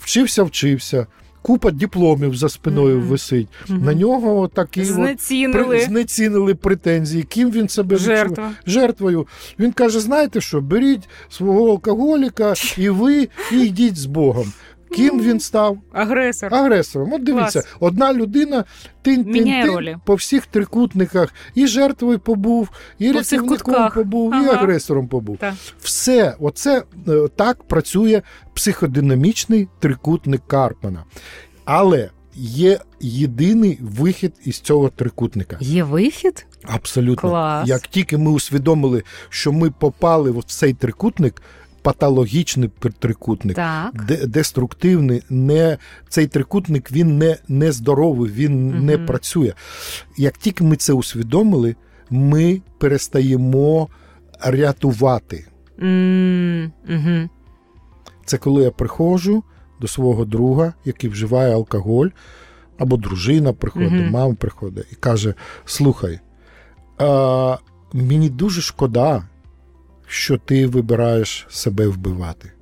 [0.00, 1.06] вчився, вчився,
[1.42, 3.48] купа дипломів за спиною висить.
[3.68, 5.64] На нього такі от Знецінили.
[5.64, 7.22] при, знецінили претензії.
[7.22, 7.96] Ким він себе?
[7.96, 8.52] Жертва.
[8.66, 9.26] жертвою.
[9.58, 14.52] Він каже: знаєте що, беріть свого алкоголіка, і ви і йдіть з Богом.
[14.96, 15.78] Ким він став?
[15.92, 16.54] Агресор.
[16.54, 17.12] Агресором.
[17.12, 17.76] От дивіться, Клас.
[17.80, 18.64] одна людина
[19.02, 24.48] тин, тин, Міняє тин, по всіх трикутниках і жертвою побув, і По рятівником побув, і
[24.48, 25.36] агресором побув.
[25.38, 25.54] Так.
[25.80, 28.22] Все, оце е, так працює
[28.54, 31.04] психодинамічний трикутник Карпмана.
[31.64, 35.56] Але є єдиний вихід із цього трикутника.
[35.60, 36.46] Є вихід?
[36.62, 37.30] Абсолютно.
[37.30, 37.68] Клас.
[37.68, 41.42] Як тільки ми усвідомили, що ми попали в цей трикутник,
[41.82, 44.04] патологічний трикутник, Так.
[44.04, 48.84] де- деструктивний, не, цей трикутник він не, не здоровий, він Мгм.
[48.86, 49.52] не працює.
[50.16, 51.76] Як тільки ми це усвідомили,
[52.10, 53.88] ми перестаємо
[54.40, 55.46] рятувати.
[56.88, 57.28] Угу.
[58.24, 59.42] Це коли я приходжу
[59.80, 62.08] до свого друга, який вживає алкоголь,
[62.78, 64.10] або дружина приходить, Мгм.
[64.10, 66.20] мама приходить і каже: Слухай,
[66.98, 67.56] а,
[67.92, 69.28] мені дуже шкода,
[70.10, 72.52] що ти вибираєш себе вбивати.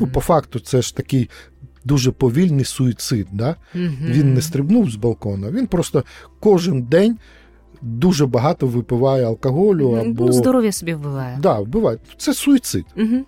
[0.00, 1.30] Ну, по факту, це ж такий
[1.84, 3.26] дуже повільний суїцид.
[3.32, 3.56] Да?
[3.74, 6.04] Він не стрибнув з балкона, він просто
[6.40, 7.18] кожен день
[7.82, 11.38] дуже багато випиває алкоголю або Ну, здоров'я собі вбиває.
[11.40, 11.98] да, вбиває.
[12.16, 12.84] Це суїцид.
[12.96, 13.24] Угу.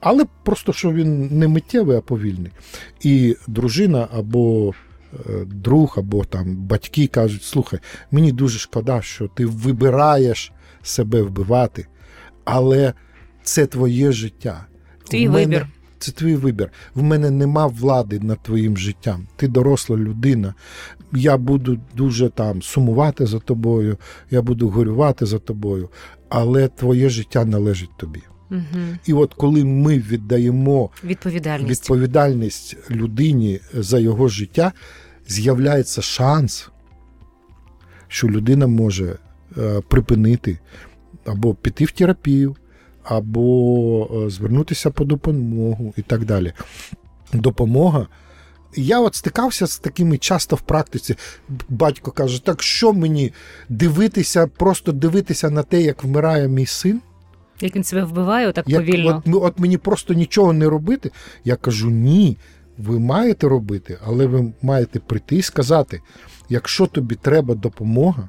[0.00, 2.52] Але просто що він не миттєвий, а повільний.
[3.00, 4.74] І дружина або
[5.14, 11.86] е, друг, або там батьки кажуть: слухай, мені дуже шкода, що ти вибираєш себе вбивати,
[12.46, 12.92] але
[13.42, 14.66] це твоє життя.
[15.10, 15.66] Твій мене- вибір.
[15.98, 16.70] Це твій вибір.
[16.94, 19.26] В мене нема влади над твоїм життям.
[19.36, 20.54] Ти доросла людина.
[21.12, 23.96] Я буду дуже там сумувати за тобою,
[24.30, 25.88] я буду горювати за тобою,
[26.28, 28.22] але твоє життя належить тобі.
[28.50, 28.82] Угу.
[29.06, 31.82] І от коли ми віддаємо Відповідальність.
[31.82, 34.72] відповідальність людині за його життя,
[35.28, 36.70] з'являється шанс,
[38.08, 39.18] що людина може
[39.58, 40.58] е, припинити
[41.26, 42.56] або піти в терапію,
[43.04, 46.52] або е, звернутися по допомогу і так далі.
[47.32, 48.06] Допомога.
[48.76, 51.16] Я от стикався з такими часто в практиці.
[51.68, 53.32] Батько каже: так що мені
[53.68, 57.00] дивитися, просто дивитися на те, як вмирає мій син?
[57.60, 59.22] Як він себе вбиває, отак Як, повільно.
[59.26, 61.10] от, от мені просто нічого не робити.
[61.44, 62.36] Я кажу: ні,
[62.78, 66.00] ви маєте робити, але ви маєте прийти і сказати:
[66.48, 68.28] якщо тобі треба допомога,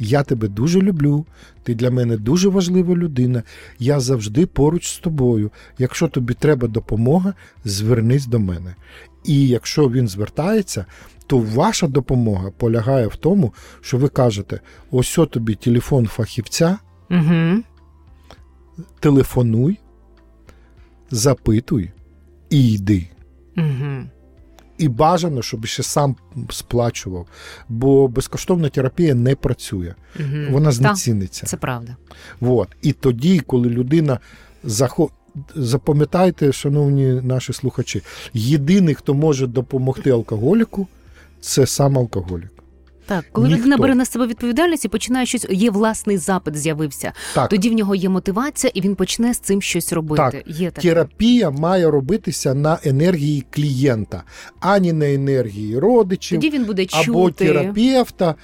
[0.00, 1.26] я тебе дуже люблю,
[1.62, 3.42] ти для мене дуже важлива людина,
[3.78, 5.50] я завжди поруч з тобою.
[5.78, 7.34] Якщо тобі треба допомога,
[7.64, 8.74] звернись до мене.
[9.24, 10.86] І якщо він звертається,
[11.26, 14.60] то ваша допомога полягає в тому, що ви кажете:
[14.90, 16.78] ось о тобі телефон фахівця
[17.10, 17.62] Угу.
[19.00, 19.78] телефонуй,
[21.10, 21.90] запитуй
[22.50, 23.08] і йди.
[23.56, 24.04] Угу.
[24.80, 26.16] І бажано, щоб ще сам
[26.50, 27.26] сплачував,
[27.68, 30.28] бо безкоштовна терапія не працює, Угу.
[30.50, 31.46] вона знеціниться.
[31.46, 31.96] Це правда.
[32.40, 32.68] От.
[32.82, 34.18] І тоді, коли людина
[34.64, 35.10] захо...
[35.54, 38.02] запам'ятайте, шановні наші слухачі,
[38.34, 40.88] єдиний, хто може допомогти алкоголіку,
[41.40, 42.52] це сам алкоголік.
[43.10, 43.60] Так, коли Ніхто.
[43.60, 47.12] людина бере на себе відповідальність і починає щось, є власний запит, з'явився.
[47.34, 50.22] Так, Тоді в нього є мотивація, і він почне з цим щось робити.
[50.46, 50.88] Так, Є таке.
[50.88, 54.22] терапія має робитися на енергії клієнта,
[54.60, 57.10] ані на енергії родичів Тоді він буде чути.
[57.10, 58.34] або терапевта,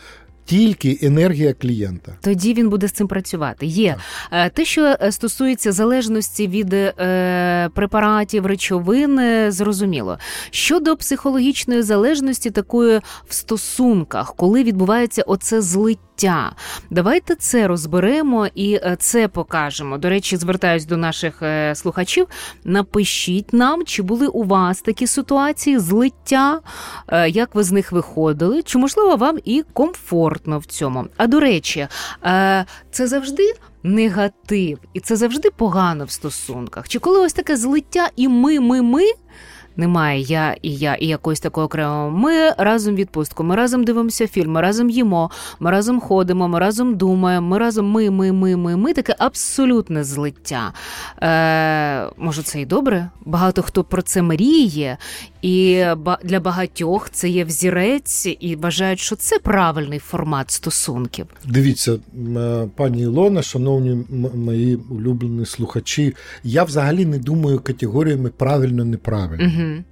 [0.46, 2.12] тільки енергія клієнта.
[2.20, 3.66] Тоді він буде з цим працювати.
[3.66, 3.96] Є
[4.30, 4.52] так.
[4.52, 10.18] те, що е, стосується залежності від е, препаратів, речовин, е, зрозуміло.
[10.50, 16.05] Щодо психологічної залежності, такої в стосунках, коли відбувається оце злиття.
[16.16, 16.52] Злиття.
[16.90, 19.98] Давайте це розберемо і е, це покажемо.
[19.98, 22.26] До речі, звертаюсь до наших е, слухачів.
[22.64, 26.60] Напишіть нам, чи були у вас такі ситуації злиття,
[27.08, 31.06] е, як ви з них виходили, чи можливо вам і комфортно в цьому.
[31.16, 31.88] А до речі,
[32.90, 33.52] це завжди
[33.82, 36.88] негатив, і це завжди погано в стосунках.
[36.88, 39.02] Чи коли ось таке злиття, і ми, ми, ми
[39.76, 42.10] немає я і я, і якось такого окремого.
[42.10, 46.96] Ми разом відпустку, ми разом дивимося фільм, ми разом їмо, ми разом ходимо, ми разом
[46.96, 50.72] думаємо, ми разом ми, ми, ми, ми, ми таке абсолютне злиття.
[51.22, 53.08] Е, Може, це і добре?
[53.24, 54.96] Багато хто про це мріє,
[55.42, 55.84] і
[56.24, 61.26] для багатьох це є взірець, і вважають, що це правильний формат стосунків.
[61.44, 61.92] Дивіться,
[62.36, 66.14] е, пані Ілона, шановні мої улюблені слухачі.
[66.44, 69.44] Я взагалі не думаю категоріями правильно неправильно.
[69.74, 69.84] Угу.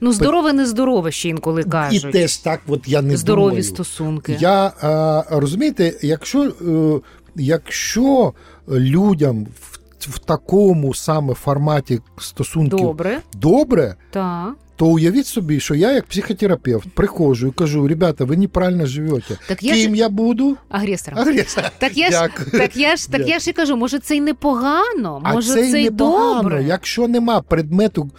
[0.00, 2.04] Ну, здорове, нездорове ще інколи кажуть.
[2.04, 3.62] І теж так, от я не здорові думаю.
[3.62, 4.36] стосунки.
[4.40, 7.00] Я а, розумієте, якщо е,
[7.36, 8.32] якщо
[8.68, 14.54] людям в, в такому саме форматі стосунків добре, добре так.
[14.76, 19.38] то уявіть собі, що я, як психотерапевт, приходжу і кажу: ребята, ви неправильно живете.
[19.48, 20.00] Так я Ким ж...
[20.00, 20.56] я буду?
[20.68, 21.20] Агресором.
[21.20, 21.64] Агресор.
[21.78, 25.22] Так я ж так я ж так я ж і кажу, може, це й непогано,
[25.24, 26.64] може, а це, й добре.
[26.64, 28.10] Якщо нема предмету.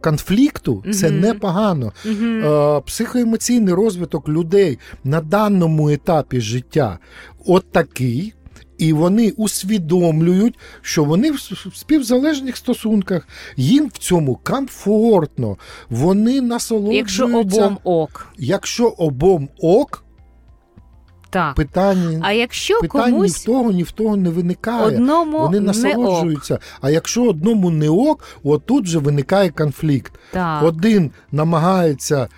[0.00, 1.20] Конфлікту це uh-huh.
[1.20, 1.92] непогано.
[2.06, 2.82] Uh-huh.
[2.82, 6.98] Психоемоційний розвиток людей на даному етапі життя
[7.46, 8.34] от такий,
[8.78, 11.38] і вони усвідомлюють, що вони в
[11.74, 15.56] співзалежних стосунках, їм в цьому комфортно,
[15.90, 17.24] вони насолоджуються.
[17.24, 18.26] Якщо обом ок.
[18.38, 20.02] Якщо обом ок.
[21.36, 21.54] Так.
[21.54, 24.86] Питання, а якщо питань комусь ні в того, ні в того не виникає.
[24.86, 26.54] Одному Вони насолоджуються.
[26.54, 26.62] Не ок.
[26.80, 30.12] А якщо одному не ок, отут же виникає конфлікт.
[30.32, 30.62] Так.
[30.62, 32.28] Один намагається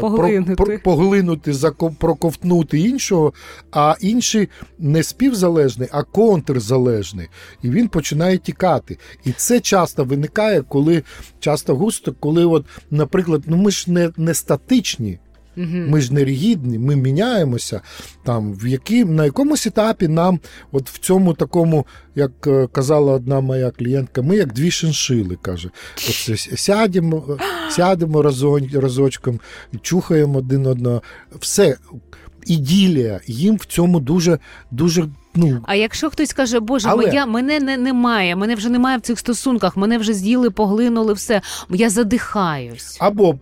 [0.00, 1.52] поглинути, про, поглинути
[1.98, 3.32] проковтнути іншого,
[3.70, 4.48] а інший
[4.78, 7.28] не співзалежний, а контрзалежний.
[7.62, 8.98] І він починає тікати.
[9.24, 11.02] І це часто виникає, коли
[11.40, 15.18] часто густо, коли, от, наприклад, ну ми ж не, не статичні.
[15.56, 15.66] Угу.
[15.66, 17.80] Ми ж нерігідні, ми міняємося.
[18.24, 20.40] Там, в які, На якомусь етапі нам,
[20.72, 25.70] от в цьому такому, як е, казала одна моя клієнтка, ми як дві шиншили, каже.
[25.96, 27.38] От Сядемо
[27.70, 28.22] сядемо
[28.74, 29.40] разочком,
[29.82, 31.02] чухаємо один одного.
[31.40, 31.76] Все,
[32.46, 34.38] іділія, їм в цьому дуже
[34.70, 37.06] дуже Ну, А якщо хтось каже, Боже, Але...
[37.06, 41.42] моя мене не, немає, мене вже немає в цих стосунках, мене вже з'їли, поглинули все,
[41.70, 42.96] я задихаюсь.
[43.00, 43.38] Або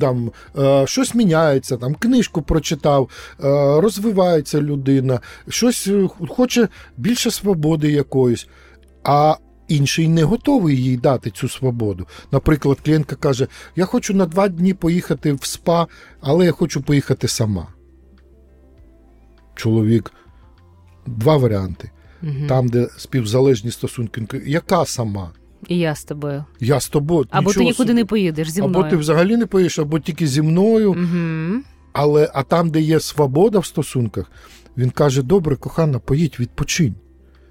[0.00, 3.44] там е, щось міняється, там книжку прочитав, е,
[3.80, 8.46] розвивається людина, щось е, хоче більше свободи якоїсь.
[9.04, 9.36] А
[9.68, 12.06] інший не готовий їй дати цю свободу.
[12.32, 15.86] Наприклад, клієнтка каже: Я хочу на два дні поїхати в спа,
[16.20, 17.66] але я хочу поїхати сама.
[19.54, 20.12] Чоловік
[21.16, 21.90] два варіанти.
[22.22, 22.46] Угу.
[22.48, 25.30] Там, де співзалежні стосунки, яка сама?
[25.68, 26.44] І я з тобою.
[26.60, 27.26] Я з тобою.
[27.30, 28.78] Або ти нікуди не поїдеш зі мною.
[28.78, 30.90] Або ти взагалі не поїдеш, або тільки зі мною.
[30.90, 31.62] Угу.
[31.92, 34.30] Але а там, де є свобода в стосунках,
[34.76, 36.94] він каже: добре, кохана, поїдь, відпочинь.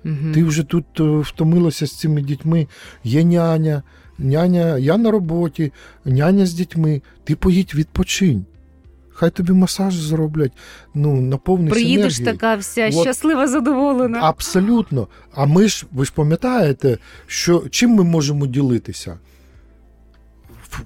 [0.05, 0.33] Угу.
[0.33, 2.67] Ти вже тут е, втомилася з цими дітьми.
[3.03, 3.83] Є няня,
[4.17, 5.71] няня, я на роботі,
[6.05, 7.01] няня з дітьми.
[7.23, 8.45] Ти поїдь, відпочинь.
[9.19, 10.51] Хай тобі масаж зроблять,
[10.93, 12.37] ну наповнись Приїдеш енергією.
[12.37, 14.19] така вся От, щаслива, задоволена.
[14.21, 15.07] Абсолютно.
[15.33, 19.19] А ми ж, ви ж пам'ятаєте, що чим ми можемо ділитися?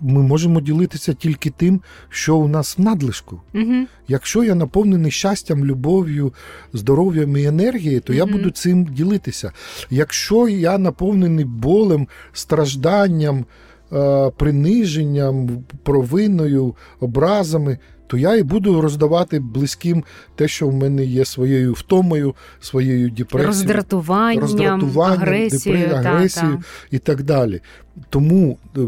[0.01, 3.41] Ми можемо ділитися тільки тим, що у нас в надлишку.
[3.53, 3.73] Угу.
[4.07, 6.33] Якщо я наповнений щастям, любов'ю,
[6.73, 8.17] здоров'ям і енергією, то угу.
[8.17, 9.51] я буду цим ділитися.
[9.89, 13.45] Якщо я наповнений болем, стражданням,
[13.93, 20.03] е, приниженням, провиною, образами, то я і буду роздавати близьким
[20.35, 25.99] те, що в мене є своєю втомою, своєю депресією, роздратуванням, роздратуванням агресією, депре...
[25.99, 27.61] агресією та, і так далі.
[28.09, 28.81] Тому е,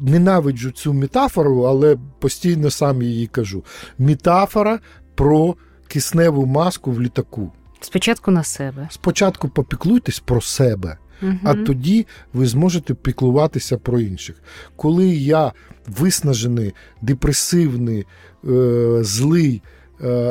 [0.00, 3.64] ненавиджу цю метафору, але постійно сам її кажу.
[3.98, 4.78] Метафора
[5.14, 5.54] про
[5.88, 7.52] кисневу маску в літаку.
[7.80, 8.88] Спочатку на себе.
[8.90, 10.96] Спочатку попіклуйтесь про себе.
[11.22, 11.32] Угу.
[11.42, 14.36] А тоді ви зможете піклуватися про інших.
[14.76, 15.52] Коли я
[15.86, 18.06] виснажений, депресивний,
[18.48, 19.62] е, злий,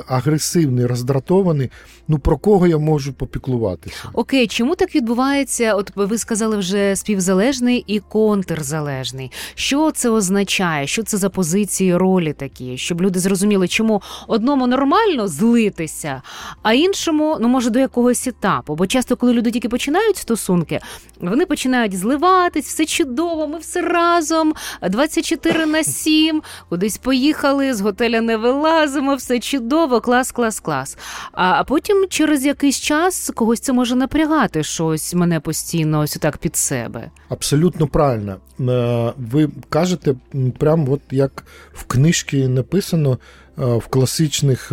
[0.08, 1.72] агресивний, роздратований,
[2.08, 3.96] ну про кого я можу попіклуватися?
[4.14, 5.74] Окей, чому так відбувається?
[5.74, 9.32] От ви сказали вже співзалежний і контрзалежний.
[9.56, 10.88] Що це означає?
[10.88, 12.78] Що це за позиції ролі такі?
[12.78, 16.22] Щоб люди зрозуміли, чому одному нормально злитися,
[16.64, 18.76] а іншому, ну може, до якогось етапу.
[18.76, 20.80] Бо часто, коли люди тільки починають стосунки,
[21.20, 24.54] вони починають зливатись, все чудово, ми все разом,
[24.90, 30.98] 24 на 7, кудись поїхали, з готеля не вилазимо, все чудово чудово, клас, клас, клас.
[31.32, 36.56] А потім через якийсь час когось це може напрягати щось мене постійно ось так під
[36.56, 37.12] себе.
[37.30, 38.36] Абсолютно правильно.
[38.60, 40.16] Е, ви кажете,
[40.58, 43.18] прям от як в книжці написано
[43.60, 44.72] е, в класичних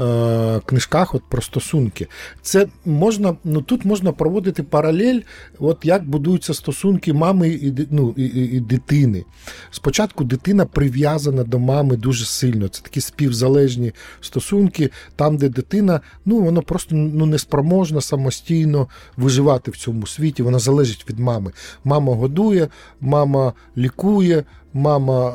[0.00, 2.06] е, книжках от про стосунки.
[2.42, 5.20] Це можна, ну тут можна проводити паралель,
[5.58, 9.24] от як будуються стосунки мами і ну, і, і дитини.
[9.70, 12.68] Спочатку дитина прив'язана до мами дуже сильно.
[12.68, 19.76] Це такі співзалежні стосунки, там, де дитина ну, вона просто ну, неспроможна самостійно виживати в
[19.76, 20.42] цьому світі.
[20.42, 21.52] Вона залежить від мами.
[21.84, 22.68] Мама годує,
[23.00, 25.30] мама лікує мама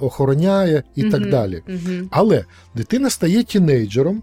[0.00, 1.62] охороняє і угу, так далі.
[1.68, 2.08] Угу.
[2.10, 2.44] Але
[2.74, 4.22] дитина стає тінейджером,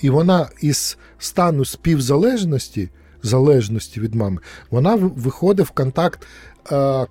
[0.00, 2.88] і вона із стану співзалежності
[3.22, 4.38] залежності від мами,
[4.70, 6.26] вона виходить в контакт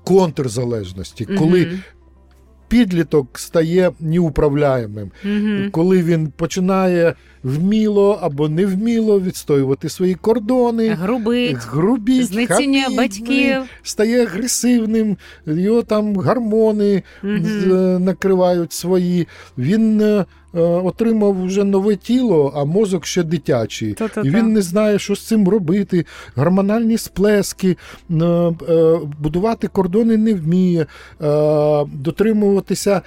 [0.04, 1.80] контрзалежності, коли
[2.67, 5.72] підліток стає неуправляємим, угу.
[5.72, 15.17] коли він починає вміло або невміло відстоювати свої кордони, грубить, грубіть, знеціння батьків, стає агресивним,
[15.45, 17.99] його там гормони угу.
[17.99, 19.27] накривають свої.
[19.58, 20.25] Він е,
[20.62, 23.93] отримав вже нове тіло, а мозок ще дитячий.
[23.93, 24.27] Та-та-та.
[24.27, 26.06] І він не знає, що з цим робити.
[26.36, 27.77] Гормональні сплески,
[28.12, 28.51] е,
[29.19, 30.86] будувати кордони не вміє,
[31.93, 33.01] дотримуватися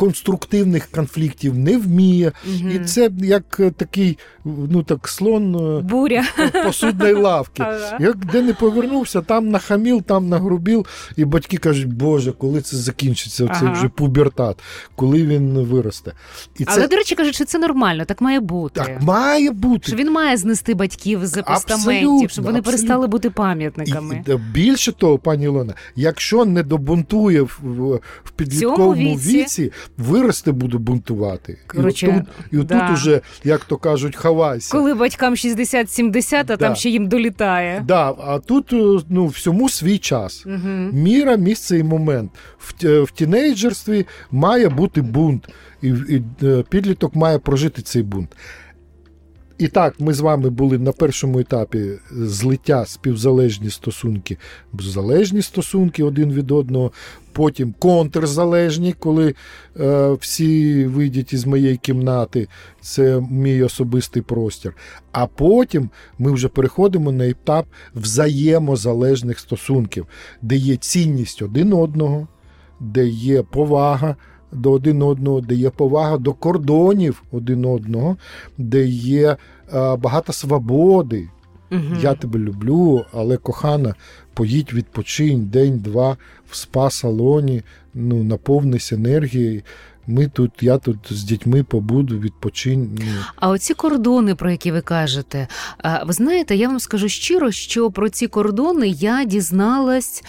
[0.00, 2.32] конструктивних конфліктів не вміє.
[2.46, 2.70] Угу.
[2.70, 6.24] І це як е, такий ну так слон е, Буря.
[6.64, 7.62] посудної лавки.
[7.70, 7.96] Ага.
[8.00, 10.86] Як де не повернувся, там нахаміл, там нагрубіл.
[11.16, 13.46] І батьки кажуть, Боже, коли це закінчиться?
[13.46, 13.72] Це ага.
[13.72, 14.56] вже пубертат,
[14.96, 16.12] коли він виросте.
[16.58, 18.80] І Але, до речі, кажуть, що це нормально, так має бути.
[18.80, 19.86] Так має бути.
[19.86, 22.62] Що він має знести батьків з постаментів, щоб вони абсолютно.
[22.62, 24.24] перестали бути пам'ятниками.
[24.26, 27.60] І, більше того, пані Ілона, якщо не добунтує в,
[28.24, 29.38] в підлітковому віці.
[29.38, 31.58] віці, виросте буду бунтувати.
[31.66, 32.92] Короче, і отут, і отут да.
[32.92, 34.72] уже, як то кажуть, хавайся.
[34.72, 36.56] Коли батькам 60-70, а Да.
[36.56, 37.84] там ще їм долітає.
[37.86, 40.46] Да, а тут е, ну, всьому свій час.
[40.46, 40.68] Угу.
[40.92, 42.30] Міра, місце і момент.
[42.58, 45.48] В, в тінейджерстві має бути бунт,
[45.82, 48.36] і, і е, підліток має прожити цей бунт.
[49.60, 54.38] І так, ми з вами були на першому етапі злиття співзалежні стосунки,
[54.78, 56.92] залежні стосунки один від одного,
[57.32, 59.34] потім контрзалежні, коли
[59.80, 62.48] е, всі вийдуть із моєї кімнати,
[62.80, 64.76] це мій особистий простір.
[65.12, 70.06] А потім ми вже переходимо на етап взаємозалежних стосунків,
[70.42, 72.28] де є цінність один одного,
[72.80, 74.16] де є повага
[74.52, 78.16] до один одного, де є повага до кордонів один одного,
[78.58, 79.36] де є е,
[79.96, 81.28] багато свободи.
[81.72, 81.96] Угу.
[82.02, 83.94] Я тебе люблю, але кохана,
[84.34, 86.16] поїдь відпочинь день-два
[86.50, 87.62] в спа-салоні,
[87.94, 89.62] ну, наповнись енергією.
[90.06, 92.98] Ми тут, я тут з дітьми побуду, відпочинь.
[93.00, 93.04] Ну.
[93.36, 95.48] А оці кордони, про які ви кажете,
[96.06, 100.22] ви знаєте, я вам скажу щиро, що про ці кордони я дізналась.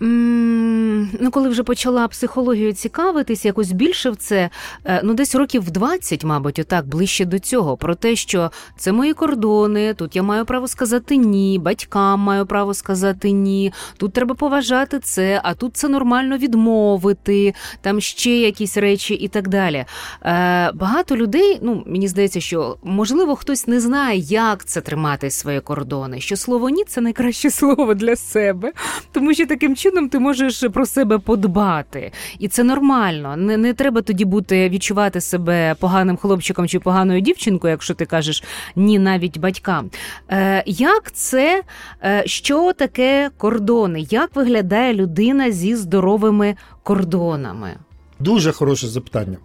[0.00, 4.50] Ну, коли вже почала психологію цікавитись, якось більше в це,
[4.84, 8.92] е, ну десь років в 20, мабуть, отак ближче до цього, про те, що це
[8.92, 14.34] мої кордони, тут я маю право сказати ні, батькам маю право сказати ні, тут треба
[14.34, 19.84] поважати це, а тут це нормально відмовити, там ще якісь речі і так далі.
[20.22, 25.60] Е, Багато людей, ну мені здається, що можливо хтось не знає, як це тримати свої
[25.60, 26.20] кордони.
[26.20, 28.72] Що слово ні це найкраще слово для себе,
[29.12, 33.36] тому що таким чином ти можеш про себе подбати, і це нормально.
[33.36, 38.44] Не, не треба тоді бути відчувати себе поганим хлопчиком чи поганою дівчинкою, якщо ти кажеш
[38.76, 39.90] ні, навіть батькам.
[40.30, 41.62] Е, Як це,
[42.04, 44.06] е, що таке кордони?
[44.10, 47.76] Як виглядає людина зі здоровими кордонами?
[48.20, 49.36] Дуже хороше запитання.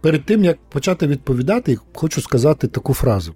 [0.00, 3.34] Перед тим як почати відповідати, хочу сказати таку фразу.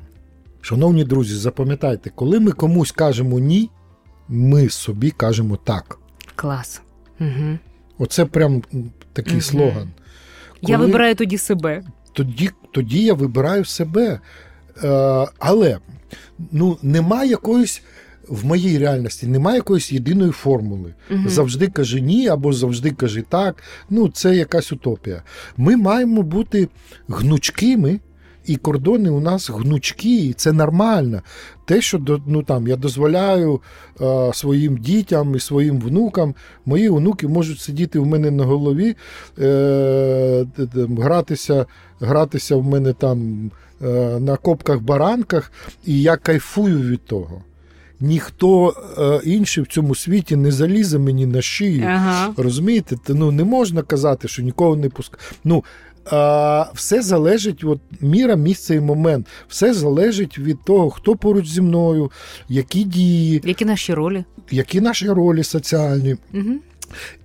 [0.60, 3.70] Шановні друзі, запам'ятайте, коли ми комусь кажемо ні,
[4.28, 5.99] ми собі кажемо так.
[6.40, 6.82] Клас.
[7.20, 7.58] Угу.
[7.98, 8.62] Оце прям
[9.12, 9.42] такий Мгм.
[9.42, 9.90] слоган.
[10.62, 11.82] Я вибираю тоді себе.
[12.12, 14.20] тоді, тоді я вибираю себе.
[14.84, 15.78] Е, але
[16.52, 17.82] ну, немає якоїсь.
[18.28, 20.94] В моїй реальності немає якоїсь єдиної формули.
[21.10, 21.28] Мгм.
[21.28, 23.62] Завжди кажи ні, або завжди кажи так.
[23.90, 25.22] Ну, це якась утопія.
[25.56, 26.68] Ми маємо бути
[27.08, 28.00] гнучкими,
[28.46, 31.22] і кордони у нас гнучкі, і це нормально.
[31.64, 33.60] Те, що ну, там, я дозволяю
[34.00, 36.34] е, своїм дітям і своїм внукам,
[36.66, 38.96] мої онуки можуть сидіти в мене на голові,
[39.38, 41.66] е, гратися,
[42.00, 43.50] гратися в мене там
[43.82, 45.52] е, на копках-баранках,
[45.86, 47.42] і я кайфую від того.
[48.00, 51.84] Ніхто е, інший в цьому світі не залізе мені на шию.
[51.86, 52.34] Ага.
[52.36, 52.96] Розумієте?
[53.08, 55.22] Ну, не можна казати, що нікого не пускає.
[55.44, 55.64] Ну,
[56.10, 59.26] а, все залежить, от міра, місце і момент.
[59.48, 62.10] Все залежить від того, хто поруч зі мною,
[62.48, 64.24] які дії, Які наші ролі?
[64.50, 66.16] які наші ролі соціальні.
[66.34, 66.52] Угу.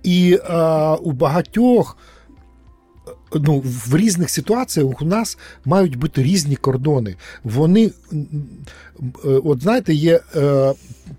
[0.02, 1.96] І а, у багатьох.
[3.34, 7.16] Ну, в різних ситуаціях у нас мають бути різні кордони.
[7.44, 8.18] Вони, е,
[9.24, 10.74] от знаєте, є е,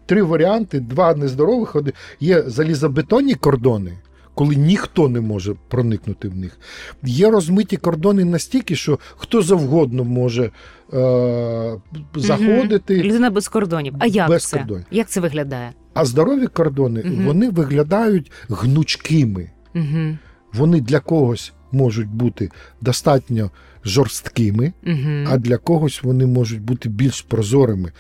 [0.06, 1.76] три варіанти: два нездорових.
[2.20, 3.94] Є залізобетонні кордони,
[4.38, 6.60] коли ніхто не може проникнути в них.
[7.04, 10.52] Є розмиті кордони настільки, що хто завгодно може
[10.94, 11.78] е,
[12.16, 13.04] заходити.
[13.04, 13.94] Людина без кордонів.
[14.00, 14.58] А як Без це?
[14.58, 14.86] кордонів.
[14.92, 15.72] Як це виглядає?
[15.94, 17.26] А здорові кордони Мгм.
[17.26, 19.50] вони виглядають гнучкими.
[19.76, 20.18] Угу.
[20.54, 22.50] Вони для когось можуть бути
[22.82, 23.52] достатньо
[23.86, 25.26] жорсткими, Угу.
[25.28, 27.92] а для когось вони можуть бути більш прозорими.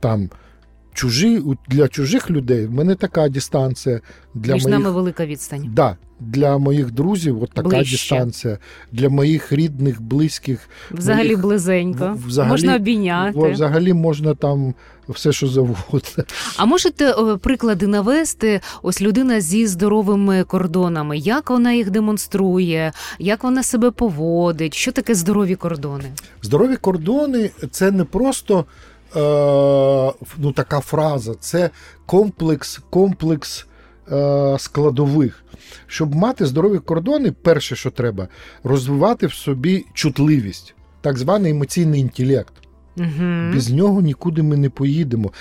[0.00, 0.30] Там
[0.94, 4.00] чужі, для чужих людей в мене така дистанція.
[4.34, 5.70] Для Між моїх, нами велика відстань.
[5.74, 7.90] да, для моїх друзів от така Ближче.
[7.92, 8.58] дистанція.
[8.92, 10.68] Для моїх рідних, близьких.
[10.90, 12.18] Взагалі Моїх- близенько.
[12.26, 13.52] взагалі- Можна обійняти.
[13.52, 14.74] Взагалі можна там
[15.08, 16.24] все, що завгодно.
[16.56, 18.60] А можете е, приклади навести?
[18.82, 21.18] Ось людина зі здоровими кордонами.
[21.18, 24.74] Як вона їх демонструє, як вона себе поводить?
[24.74, 26.04] Що таке здорові кордони?
[26.42, 28.64] Здорові кордони це не просто
[30.38, 31.70] ну, така фраза, це
[32.06, 33.66] комплекс, комплекс
[34.12, 35.44] е, складових.
[35.86, 38.28] Щоб мати здорові кордони, перше, що треба,
[38.64, 42.52] розвивати в собі чутливість, так званий емоційний інтелект.
[42.96, 43.52] Угу.
[43.54, 45.32] Без нього нікуди ми не поїдемо.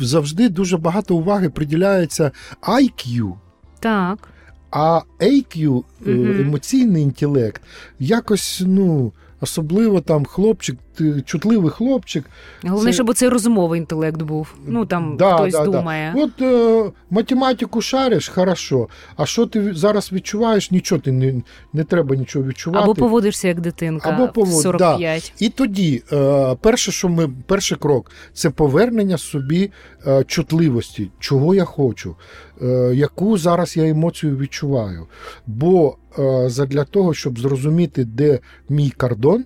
[0.00, 2.30] Завжди дуже багато уваги приділяється
[2.62, 3.32] IQ,
[3.80, 4.28] Так.
[4.70, 6.40] а AQ, е, Мгм.
[6.40, 7.62] емоційний інтелект,
[7.98, 12.24] якось, ну, особливо там хлопчик, ти- чутливий хлопчик.
[12.64, 14.54] Головне, Це- щоб оцей розумовий інтелект був.
[14.66, 15.70] Ну там Да, хтось да, да.
[15.78, 16.14] думає.
[16.16, 18.88] От е, математику шариш, хорошо.
[19.16, 20.70] А що ти зараз відчуваєш?
[20.70, 21.42] Нічого ти не,
[21.72, 22.84] не треба нічого відчувати.
[22.84, 25.32] Або поводишся як дитинка Або повод- 45.
[25.38, 29.70] І тоді, е, перше, що ми, перший крок це повернення собі
[30.06, 32.16] е, чутливості, чого я хочу,
[32.62, 35.06] е, яку зараз я емоцію відчуваю.
[35.46, 38.38] Бо е, задля того, щоб зрозуміти, де
[38.68, 39.44] мій кордон,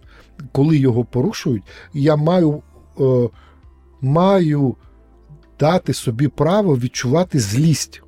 [0.52, 1.62] коли його порушують,
[1.94, 2.62] я маю,
[3.00, 3.28] е,
[4.00, 4.76] маю
[5.60, 8.02] дати собі право відчувати злість.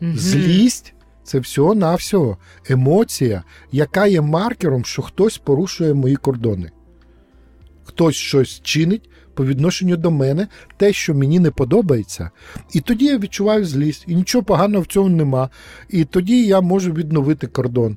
[0.00, 0.16] Мгм.
[0.16, 0.94] Злість
[1.24, 3.42] це всього-навсього емоція,
[3.72, 6.70] яка є маркером, що хтось порушує мої кордони.
[7.84, 12.30] Хтось щось чинить по відношенню до мене, те, що мені не подобається.
[12.72, 15.50] І тоді я відчуваю злість, і нічого поганого в цьому нема.
[15.88, 17.96] І тоді я можу відновити кордон.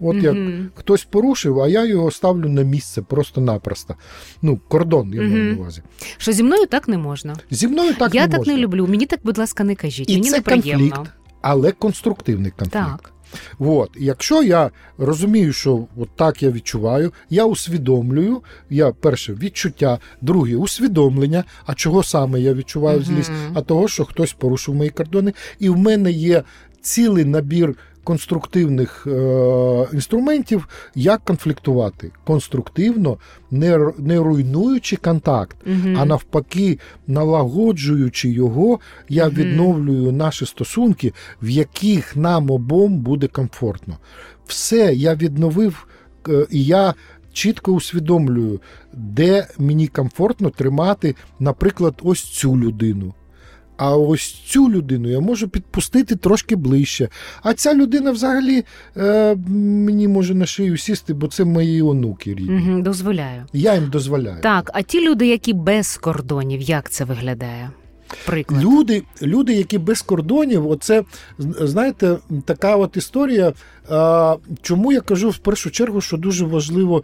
[0.00, 0.36] От як
[0.74, 3.94] хтось порушив, а я його ставлю на місце просто-напросто.
[4.42, 5.82] Ну, кордон я маю на увазі.
[6.18, 7.36] Що зі мною так не можна.
[7.50, 8.54] Зі мною так я не так можна.
[8.54, 8.86] не люблю.
[8.86, 10.10] Мені так, будь ласка, не кажіть.
[10.10, 10.88] І Мені це неприємно.
[10.90, 12.72] конфлікт, але конструктивний конфлікт.
[12.72, 13.12] Так.
[13.58, 20.56] От, якщо я розумію, що от так я відчуваю, я усвідомлюю, я перше відчуття, друге
[20.56, 21.44] усвідомлення.
[21.66, 23.30] А чого саме я відчуваю злість?
[23.54, 26.42] А того, що хтось порушив мої кордони, і в мене є
[26.82, 27.74] цілий набір
[28.04, 33.18] конструктивних е, інструментів, як конфліктувати конструктивно,
[33.50, 35.96] не, не руйнуючи контакт, Мгм.
[35.98, 39.34] а навпаки, налагоджуючи його, я Мгм.
[39.34, 43.98] відновлюю наші стосунки, в яких нам обом буде комфортно.
[44.46, 45.86] Все, я відновив,
[46.28, 46.94] е, і я
[47.32, 48.60] чітко усвідомлюю,
[48.92, 53.14] де мені комфортно тримати, наприклад, ось цю людину.
[53.82, 57.08] А ось цю людину я можу підпустити трошки ближче.
[57.42, 58.64] А ця людина взагалі
[58.96, 59.36] е,
[59.86, 62.82] мені може на шию сісти, бо це мої онуки рідні.
[62.82, 63.46] Дозволяю.
[63.52, 64.40] Я їм дозволяю.
[64.42, 67.70] Так, а ті люди, які без кордонів, як це виглядає?
[68.26, 68.62] Приклад.
[68.62, 71.04] Люди, люди, які без кордонів, оце
[71.38, 73.52] знаєте, така от історія.
[74.62, 77.02] Чому я кажу в першу чергу, що дуже важливо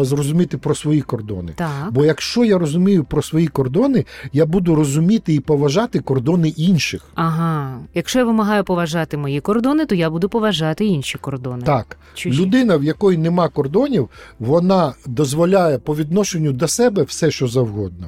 [0.00, 1.52] зрозуміти про свої кордони.
[1.56, 1.88] Так.
[1.90, 7.02] Бо якщо я розумію про свої кордони, я буду розуміти і поважати кордони інших.
[7.14, 7.78] Ага.
[7.94, 11.62] Якщо я вимагаю поважати мої кордони, то я буду поважати інші кордони.
[11.62, 12.42] Так, Чужі.
[12.42, 18.06] людина, в якої нема кордонів, вона дозволяє по відношенню до себе все, що завгодно.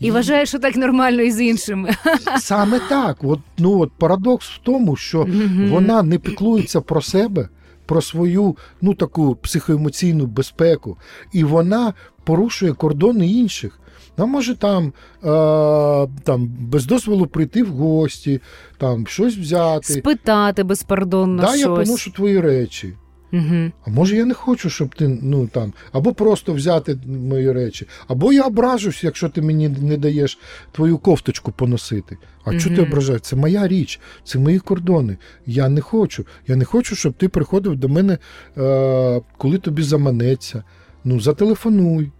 [0.00, 1.90] І вважаю, що так нормально і з іншими.
[2.38, 3.16] Саме так.
[3.22, 5.68] От, ну, от парадокс в тому, що Мгм.
[5.70, 7.48] вона не піклується про себе,
[7.86, 10.96] про свою ну, таку психоемоційну безпеку,
[11.32, 11.94] і вона
[12.24, 13.80] порушує кордони інших.
[14.16, 14.92] Вона може там,
[15.24, 15.28] е,
[16.24, 18.40] там без дозволу прийти в гості,
[18.78, 19.92] там щось взяти.
[19.92, 22.94] Спитати безпардонно да, я поношу твої речі.
[23.32, 23.72] Угу.
[23.86, 28.32] А може я не хочу, щоб ти ну там, або просто взяти мої речі, або
[28.32, 30.38] я ображусь, якщо ти мені не даєш
[30.72, 32.16] твою кофточку поносити.
[32.44, 32.60] А угу.
[32.60, 33.22] чого ти ображаєш?
[33.22, 35.16] Це моя річ, це мої кордони.
[35.46, 36.26] Я не хочу.
[36.46, 38.18] Я не хочу, щоб ти приходив до мене,
[38.58, 40.62] е, коли тобі заманеться.
[41.04, 42.10] Ну, зателефонуй.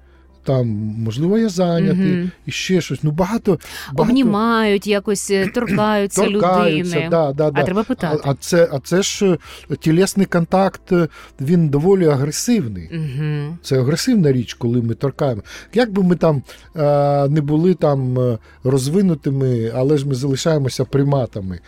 [0.49, 0.69] Там,
[1.05, 2.31] можливо, я зайнятий Мгм.
[2.47, 3.03] і ще щось.
[3.03, 3.59] Ну, багато,
[3.93, 6.97] багато Обнімають, якось е, торкаються, торкаються.
[6.97, 7.09] людини.
[7.11, 7.61] Да, да, да.
[7.61, 8.23] А треба питати.
[8.25, 9.39] а, це, а це ж
[9.71, 11.09] е, тілесний контакт, е,
[11.41, 12.91] він доволі агресивний.
[12.93, 13.57] Угу.
[13.63, 15.43] Це агресивна річ, коли ми торкаємо.
[15.75, 16.43] Як би ми там
[16.77, 18.19] е, не були там
[18.65, 21.61] розвинутими, але ж ми залишаємося приматами.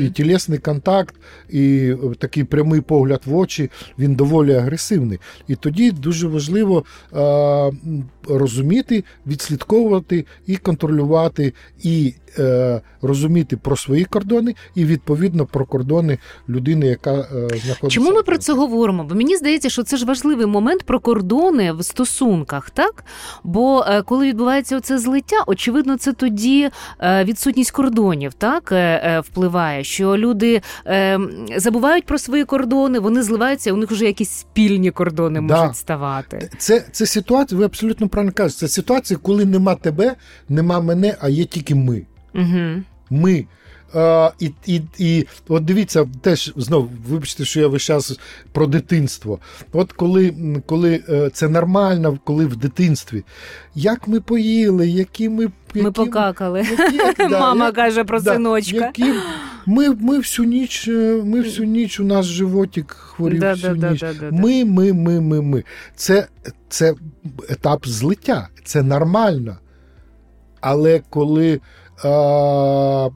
[0.00, 1.14] І тілесний контакт,
[1.50, 5.18] і такий прямий погляд в очі, він доволі агресивний.
[5.48, 6.84] І тоді дуже важливо
[7.16, 11.52] м, розуміти, відслідковувати і контролювати,
[11.82, 16.18] і е, розуміти про свої кордони, і відповідно про кордони
[16.48, 17.88] людини, яка е, знаходиться.
[17.88, 19.04] Чому ми про це говоримо?
[19.04, 23.04] Бо мені здається, що це ж важливий момент про кордони в стосунках, так?
[23.44, 26.70] Бо е, коли відбувається оце злиття, очевидно, це тоді
[27.00, 31.18] е, відсутність кордонів, так е, е, впливає, що люди е,
[31.56, 35.60] забувають про свої кордони, вони зливаються, у них вже якісь спільні кордони Да.
[35.60, 36.50] можуть ставати.
[36.58, 40.14] Це, це ситуація, ви абсолютно правильно кажеш, Це ситуація, коли нема тебе,
[40.48, 42.06] нема мене, а є тільки ми.
[42.34, 42.82] Угу.
[43.10, 43.44] Ми.
[43.94, 48.18] Е, і, і, і от дивіться, теж знов, вибачте, що я весь час
[48.52, 49.38] про дитинство.
[49.72, 50.34] От коли,
[50.66, 53.24] коли е, це нормально, коли в дитинстві,
[53.74, 55.42] як ми поїли, які ми.
[55.74, 56.60] Які, Ми покакали.
[56.60, 58.76] які- да, Мама як- каже про да, синочка.
[58.76, 59.12] Які,
[59.66, 64.00] ми, ми всю ніч, е, ми всю ніч у нас животик хворів Да, всю ніч.
[64.00, 64.36] да, да, да.
[64.36, 65.64] Ми, ми, ми, ми, ми.
[65.96, 66.26] Це,
[66.68, 66.94] це
[67.48, 69.58] етап злиття, це нормально.
[70.60, 71.60] Але коли,
[72.04, 73.08] а,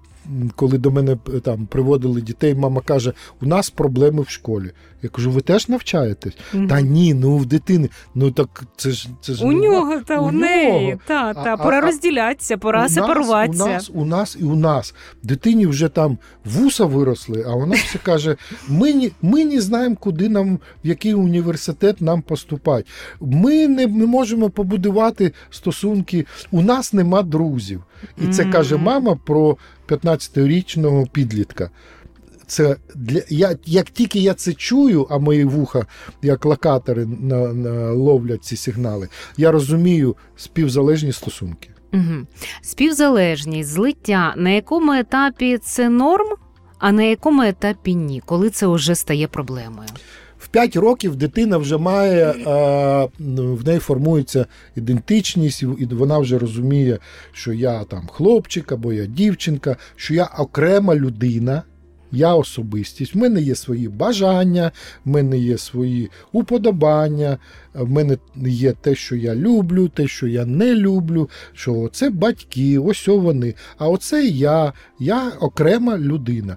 [0.57, 3.12] коли до мене е, там приводили дітей, мама каже:
[3.43, 4.73] у нас проблеми в школі.
[5.03, 6.32] Я кажу, ви теж навчаєтесь?
[6.53, 6.68] Мгм.
[6.68, 7.88] Та ні, ну в дитини.
[8.14, 11.00] Ну так це ж це ж У нього та у у неї, нього.
[11.07, 14.55] та, та, а- пора а- розділятися, пора у нас, у нас, у нас і у
[14.57, 14.94] нас.
[15.22, 18.36] Дитині вже там вуса виросли, а вона все каже:
[18.68, 22.84] ми не, ми не знаємо, куди нам, в який університет нам поступати.
[23.20, 27.82] Ми не, не можемо побудувати стосунки, у нас нема друзів.
[28.18, 29.57] І це каже мама про
[29.88, 31.70] 15-річного підлітка.
[32.53, 35.86] Це для я, як тільки я це чую, а мої вуха,
[36.22, 41.70] як локатори на, на, ловлять ці сигнали, я розумію співзалежні стосунки.
[41.92, 42.26] Угу.
[42.62, 44.34] Співзалежність, злиття.
[44.36, 46.26] На якому етапі це норм,
[46.78, 49.88] а на якому етапі ні, коли це вже стає проблемою?
[50.38, 54.46] В 5 років дитина вже має, е, ну, в неї формується
[54.76, 56.98] ідентичність, і і вона вже розуміє,
[57.32, 61.62] що я там хлопчик або я дівчинка, що я окрема людина.
[62.12, 64.72] Я особистість, в мене є свої бажання,
[65.04, 67.38] в мене є свої уподобання,
[67.74, 72.78] в мене є те, що я люблю, те, що я не люблю, що це батьки,
[72.78, 73.54] ось вони.
[73.78, 76.56] А оце я, я окрема людина.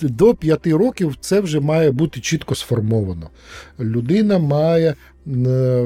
[0.00, 3.30] До п'яти років це вже має бути чітко сформовано.
[3.80, 4.94] Людина має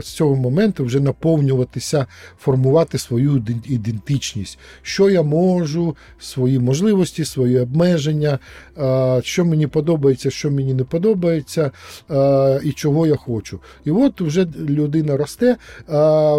[0.01, 2.07] з цього моменту вже наповнюватися,
[2.39, 4.59] формувати свою ідентичність.
[4.83, 8.39] Що я можу, свої можливості, свої обмеження,
[9.23, 11.71] що мені подобається, що мені не подобається,
[12.63, 13.61] і чого я хочу.
[13.85, 15.57] І от вже людина росте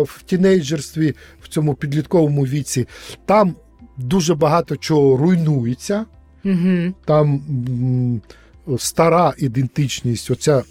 [0.04, 2.88] в тінейджерстві, в цьому підлітковому віці.
[3.26, 3.56] Там
[3.98, 6.06] дуже багато чого руйнується.
[6.45, 6.93] Угу.
[7.06, 7.41] Там
[8.78, 10.64] стара ідентичність, оця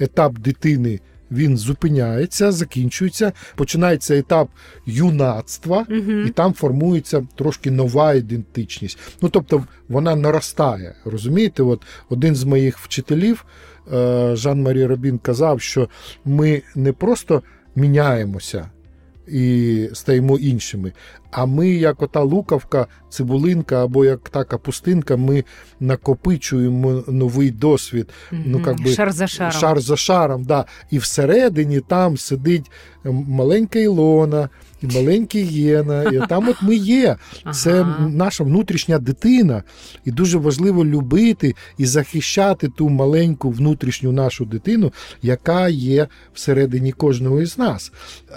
[0.00, 1.00] етап дитини.
[1.30, 4.48] Він зупиняється, закінчується, починається етап
[4.86, 6.12] юнацтва, Угу.
[6.12, 8.98] і там формується трошки нова ідентичність.
[9.22, 10.94] Ну тобто вона наростає.
[11.04, 13.44] Розумієте, от один з моїх вчителів,
[13.92, 15.88] е, Жан-Марі Робін, казав, що
[16.24, 17.42] ми не просто
[17.76, 18.70] міняємося
[19.30, 20.92] і стаємо іншими,
[21.30, 25.44] а ми, як ота лукавка, цибулинка або як та капустинка, ми
[25.80, 28.08] накопичуємо новий досвід.
[28.32, 29.52] ну, как би, Шар за шаром.
[29.52, 30.64] Шар за шаром, да.
[30.90, 32.70] І всередині там сидить
[33.04, 34.48] маленька Ілона,
[34.82, 37.16] і маленький Єна, і там от ми є.
[37.54, 38.08] Це Ага.
[38.08, 39.62] наша внутрішня дитина.
[40.04, 47.40] І дуже важливо любити і захищати ту маленьку внутрішню нашу дитину, яка є всередині кожного
[47.40, 47.92] із нас.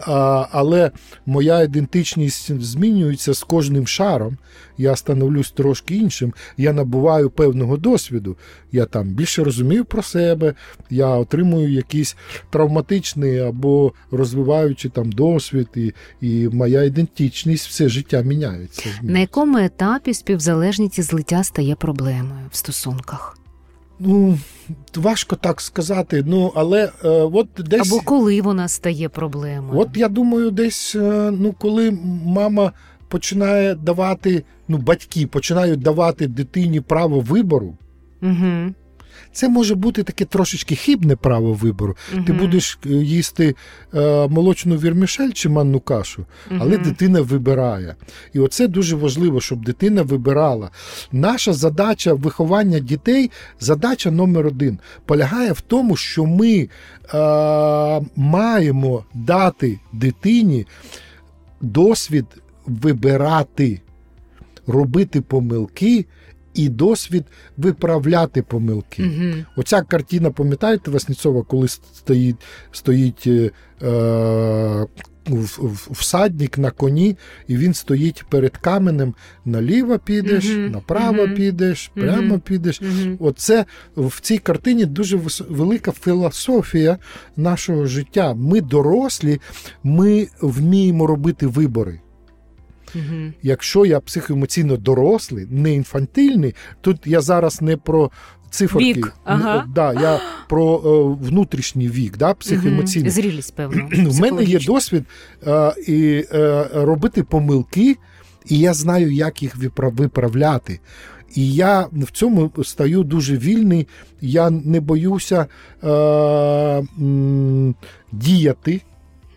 [0.07, 0.91] А, але
[1.25, 4.37] моя ідентичність змінюється з кожним шаром.
[4.81, 8.37] Я становлюсь трошки іншим, я набуваю певного досвіду.
[8.71, 10.53] Я там більше розумію про себе,
[10.89, 12.15] я отримую якийсь
[12.49, 18.89] травматичний або розвиваючий там досвід, і, і моя ідентичність все життя міняється.
[19.01, 23.37] На якому етапі співзалежність і злиття стає проблемою в стосунках?
[24.03, 24.37] Ну,
[24.95, 26.23] важко так сказати.
[26.25, 27.91] Ну, але е, от десь.
[27.91, 29.79] Або коли вона стає проблемою.
[29.79, 32.71] От я думаю, десь, е, ну, коли мама
[33.11, 37.77] починає давати, ну, батьки починають давати дитині право вибору.
[38.21, 38.73] Угу.
[39.33, 41.97] Це може бути таке трошечки хибне право вибору.
[42.13, 42.23] Угу.
[42.23, 43.55] Ти будеш е, їсти
[43.93, 46.25] е, молочну вірмішель чи манну кашу,
[46.59, 46.83] але Мгм.
[46.83, 47.95] дитина вибирає.
[48.33, 50.69] І оце дуже важливо, щоб дитина вибирала.
[51.11, 56.69] Наша задача виховання дітей, задача номер один, полягає в тому, що ми е,
[58.15, 60.65] маємо дати дитині
[61.61, 62.25] досвід
[62.81, 63.81] вибирати,
[64.67, 66.05] робити помилки.
[66.53, 67.23] І досвід
[67.57, 69.03] виправляти помилки.
[69.03, 69.33] Угу.
[69.55, 72.35] Оця картина, пам'ятаєте, Васніцова, коли стоїть
[72.71, 73.51] стоїть е,
[75.27, 77.17] в- в- всадник на коні,
[77.47, 79.13] і він стоїть перед каменем.
[79.45, 82.81] Наліво підеш, Мгм, направо мгм, підеш, прямо підеш.
[82.81, 83.17] Угу.
[83.19, 83.65] Оце
[83.95, 85.19] в цій картині дуже
[85.49, 86.97] велика філософія
[87.37, 88.33] нашого життя.
[88.33, 89.39] Ми дорослі,
[89.83, 91.99] ми вміємо робити вибори.
[92.95, 93.31] Угу.
[93.41, 98.11] Якщо я психоемоційно дорослий, не інфантильний, тут я зараз не про
[98.49, 98.93] циферки.
[98.93, 99.65] Вік, ага.
[99.75, 100.19] Да, я
[100.49, 103.09] про е, внутрішній вік, да, психоемоційний.
[103.11, 103.89] Зрілість, певно.
[104.09, 105.03] У мене є досвід
[105.47, 107.97] е, і, е, робити помилки,
[108.45, 110.79] і я знаю, як їх виправляти.
[111.35, 113.87] І я в цьому стаю дуже вільний.
[114.21, 115.45] Я не боюся
[115.83, 115.87] е,
[116.99, 117.75] м,
[118.11, 118.81] діяти.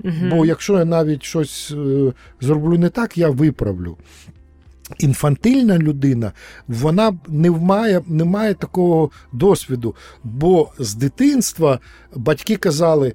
[0.04, 0.30] Мгм.
[0.30, 3.96] Бо якщо я навіть щось е, зроблю не так, я виправлю.
[4.98, 6.32] Інфантильна людина,
[6.68, 9.94] вона не має, не має такого досвіду.
[10.24, 11.78] Бо з дитинства
[12.14, 13.14] батьки казали: «О, о,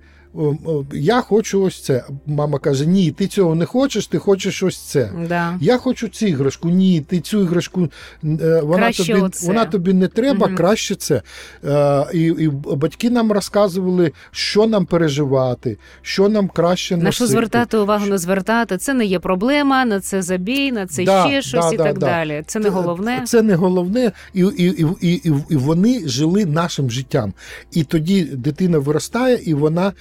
[0.94, 2.04] Я хочу ось це.
[2.26, 5.12] Мама каже: Ні, ти цього не хочеш, ти хочеш ось це.
[5.30, 5.58] Да.
[5.62, 6.70] Я хочу цю іграшку.
[6.70, 7.82] Ні, ти цю іграшку
[8.24, 9.48] е, вона Краще тобі, оце.
[9.48, 10.56] вона тобі не треба, Мгм.
[10.58, 11.22] краще це.
[11.66, 17.78] Е, і, і батьки нам розказували, що нам переживати, що нам краще На що звертати
[17.78, 18.78] увагу, не звертати.
[18.78, 21.84] Це не є проблема, на це забій, на це Да, ще щось да, і да,
[21.84, 22.06] так да.
[22.06, 22.44] далі.
[22.48, 23.22] Це не головне.
[23.26, 27.34] Це не головне, і, і, і, і, вони жили нашим життям.
[27.72, 29.94] І тоді дитина виростає, і вона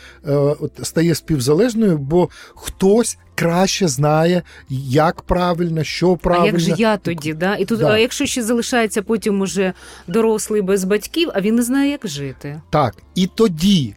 [0.61, 4.43] от, стає співзалежною, бо хтось краще знає,
[4.89, 6.45] як правильно, що правильно.
[6.45, 7.35] А як же я тоді?
[7.35, 7.57] Да?
[7.57, 7.91] І тут, Да.
[7.91, 9.73] а якщо ще залишається потім уже
[10.07, 12.61] дорослий без батьків, а він не знає, як жити.
[12.71, 13.95] Так, і тоді,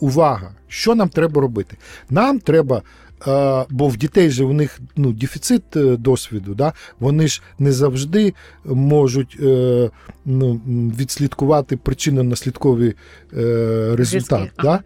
[0.00, 1.76] увага, що нам треба робити?
[2.10, 2.82] Нам треба.
[3.26, 6.72] Е, Бо в дітей же у них ну, дефіцит е, досвіду, да?
[7.00, 9.90] вони ж не завжди можуть е,
[10.24, 10.60] ну,
[10.98, 12.94] відслідкувати причинно-наслідковий
[13.36, 14.50] е, результат.
[14.62, 14.82] Да?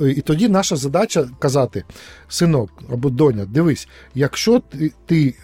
[0.00, 1.84] І тоді наша задача казати:
[2.28, 5.34] синок або доня, дивись, якщо ти, ти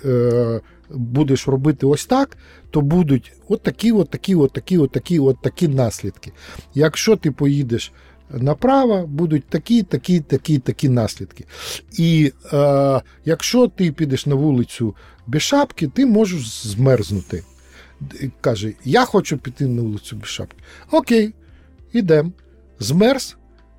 [0.91, 2.37] будеш робити ось так,
[2.71, 6.33] то будуть от такі, от такі, от такі, от такі, от такі наслідки.
[6.75, 7.93] Якщо ти поїдеш
[8.31, 11.45] направо, будуть такі, такі, такі, такі наслідки.
[11.99, 14.95] І е, якщо ти підеш на вулицю
[15.27, 17.43] без шапки, ти можеш змерзнути.
[18.41, 20.57] Каже, я хочу піти на вулицю без шапки.
[20.91, 21.35] Окей,
[21.93, 22.33] ідемо.
[22.79, 23.37] Змерз,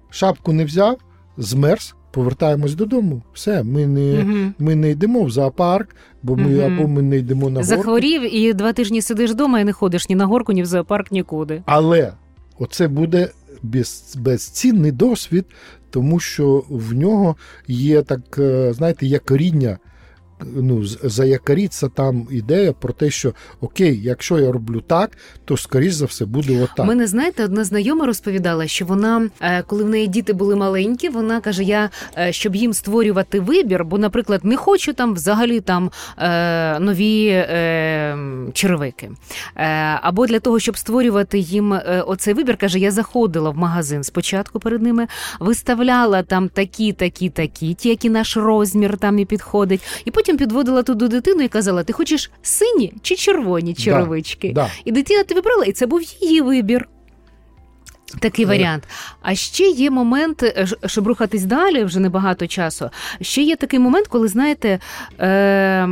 [0.10, 0.98] шапку не взяв,
[1.38, 3.22] змерз, повертаємось додому.
[3.34, 4.54] Все, ми не, Угу.
[4.60, 6.74] ми не йдемо в зоопарк, бо ми Мгм.
[6.74, 7.64] або ми не йдемо на горку.
[7.76, 11.12] Захворів і два тижні сидиш вдома і не ходиш ні на горку, ні в зоопарк,
[11.12, 11.64] нікуди.
[11.66, 12.14] Але
[12.60, 13.30] оце буде
[13.66, 15.46] без, безцінний досвід,
[15.90, 17.36] тому що в нього
[17.68, 18.40] є так,
[18.72, 19.78] знаєте, є якоріння.
[20.56, 25.12] Ну, з- заякоріться там ідея про те, що окей, якщо я роблю так,
[25.46, 26.86] то скоріш за все буде отак.
[26.88, 31.42] мене, знаєте, одна знайома розповідала, що вона, е, коли в неї діти були маленькі, вона
[31.42, 36.80] каже: я е, щоб їм створювати вибір, бо, наприклад, не хочу там взагалі там е,
[36.80, 37.26] нові
[38.54, 39.12] черевики.
[40.02, 44.82] Або для того, щоб створювати їм оцей вибір, каже, я заходила в магазин спочатку перед
[44.82, 45.08] ними,
[45.40, 50.84] виставляла там такі, такі, такі, ті, які наш розмір там і підходить, і потім підводила
[50.84, 54.52] туди дитину і казала: ти хочеш сині чи червоні черевички?
[54.56, 54.72] Да.
[54.86, 56.88] І дитина тобі брала, і це був її вибір.
[58.20, 58.48] Такий Е.
[58.48, 58.84] варіант.
[59.22, 62.90] А ще є момент, е, щоб рухатись далі, вже небагато часу.
[63.22, 64.80] Ще є такий момент, коли, знаєте,
[65.20, 65.88] е-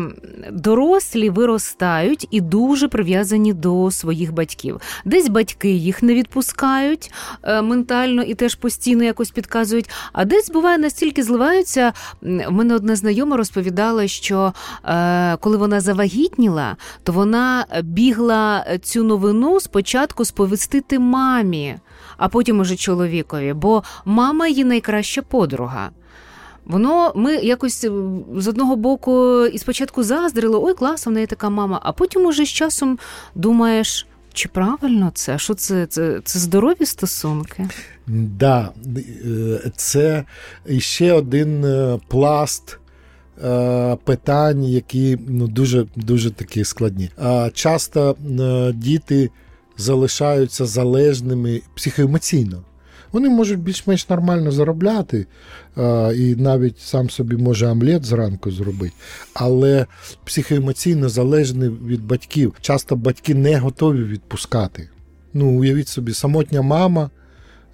[0.52, 4.82] дорослі виростають і дуже прив'язані до своїх батьків.
[5.06, 7.12] Десь батьки їх не відпускають
[7.44, 9.90] е- ментально і теж постійно якось підказують.
[10.14, 11.94] А десь буває настільки зливаються.
[12.22, 14.54] В мене одна знайома розповідала, що
[15.40, 21.76] коли вона завагітніла, то вона бігла цю новину спочатку сповістити мамі,
[22.24, 25.90] а потім уже чоловікові, бо мама її найкраща подруга.
[26.66, 27.92] Воно ми якось е,
[28.36, 32.46] з одного боку і спочатку заздрили, ой, класно, в неї така мама, а потім уже
[32.46, 33.00] з часом
[33.36, 34.08] думаєш.
[34.34, 35.38] Чи правильно це?
[35.38, 35.86] Що це?
[35.86, 37.70] Це, це здорові стосунки?
[38.08, 40.24] Да, е, це
[40.78, 42.80] ще один е, пласт.
[44.04, 47.10] Питань, які ну, дуже дуже такі складні.
[47.54, 48.16] Часто
[48.74, 49.30] діти
[49.78, 52.64] залишаються залежними психоемоційно.
[53.12, 55.28] Вони можуть більш-менш нормально заробляти,
[56.16, 58.94] і навіть сам собі може омлет зранку зробити,
[59.34, 59.86] але
[60.26, 62.54] психоемоційно залежні від батьків.
[62.62, 64.90] Часто батьки не готові відпускати.
[65.34, 67.10] Ну, уявіть собі, самотня мама,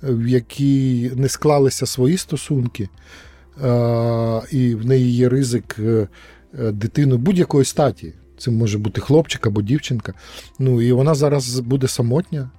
[0.04, 2.90] в якій не склалися свої стосунки,
[4.52, 6.08] і в неї є ризик е,
[6.60, 6.72] е,
[7.06, 8.14] будь-якої статі.
[8.40, 10.14] Це може бути хлопчик або дівчинка.
[10.60, 12.50] Ну і вона зараз буде самотня.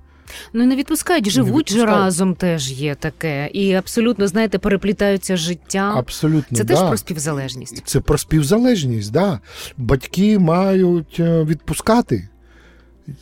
[0.52, 3.50] Ну не відпускають, живуть же разом теж є таке.
[3.52, 5.92] І абсолютно, знаєте, переплітаються життя.
[5.96, 6.58] Абсолютно.
[6.58, 6.74] Це да.
[6.74, 7.82] теж про співзалежність.
[7.84, 9.40] Це про співзалежність, да.
[9.76, 12.28] Батьки мають е, відпускати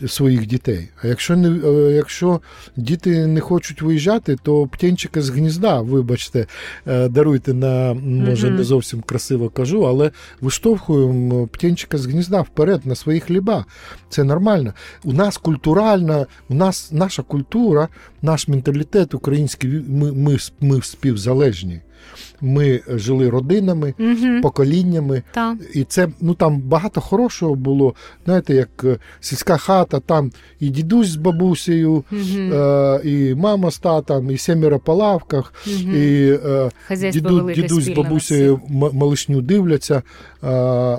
[0.06, 0.88] своїх дітей.
[1.02, 2.40] А якщо не е, якщо
[2.76, 6.46] діти не хочуть виїжджати, то птенчика з гнізда, вибачте,
[6.86, 10.10] е, даруйте на може не зовсім красиво кажу, але
[10.40, 13.64] виштовхуємо птенчика з гнізда вперед на свої хліба.
[14.08, 14.72] Це нормально.
[15.04, 17.88] У нас культуральна, у нас наша культура,
[18.22, 21.80] наш менталітет український, ми, ми, ми співзалежні.
[22.40, 24.40] Ми жили родинами, угу.
[24.42, 25.56] поколіннями, Та.
[25.74, 27.94] і це ну там багато хорошого було.
[28.24, 30.30] Знаєте, як е, сільська хата, там
[30.60, 32.54] і дідусь з бабусею, угу.
[32.54, 35.92] е, і мама з татом, і семеро по лавках, угу.
[35.92, 36.70] і е,
[37.12, 40.02] діду, дідусь з бабусею малишню дивляться,
[40.44, 40.48] е,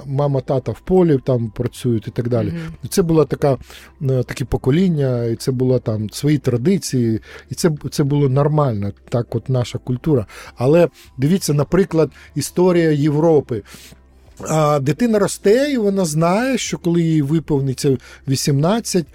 [0.06, 2.54] мама, тата в полі там працюють і так далі.
[2.90, 3.58] Це було така,
[4.02, 7.20] е, таке покоління, і це було там свої традиції,
[7.50, 10.26] і це, це було нормально, так, от наша культура.
[10.56, 13.64] Але Дивіться, наприклад, історія Європи.
[14.48, 19.06] А Дитина росте, і вона знає, що коли їй виповниться 18,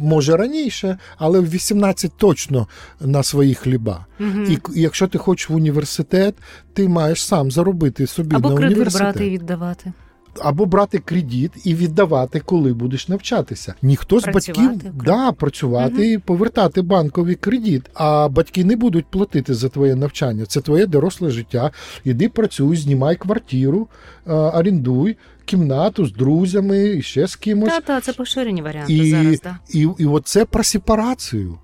[0.00, 2.66] може раніше, але в 18 точно
[3.00, 4.06] на свої хліба.
[4.20, 4.40] Угу.
[4.48, 6.34] І якщо ти хочеш в університет,
[6.72, 9.92] ти маєш сам заробити собі Або на кредит брати і віддавати
[10.40, 13.74] або брати кредит і віддавати, коли будеш навчатися.
[13.82, 16.02] Ніхто з працювати, батьків да, працювати угу.
[16.02, 17.82] і повертати банковий кредит.
[17.94, 20.46] А батьки не будуть платити за твоє навчання.
[20.46, 21.70] Це твоє доросле життя.
[22.04, 23.88] Іди працюй, знімай квартиру,
[24.26, 25.16] орендуй.
[25.44, 27.70] Кімнату з друзями і ще з кимось.
[27.70, 29.40] Так, так, це поширені варіанти і, зараз.
[29.40, 29.58] Да.
[29.70, 31.58] І, і оце про сепарацію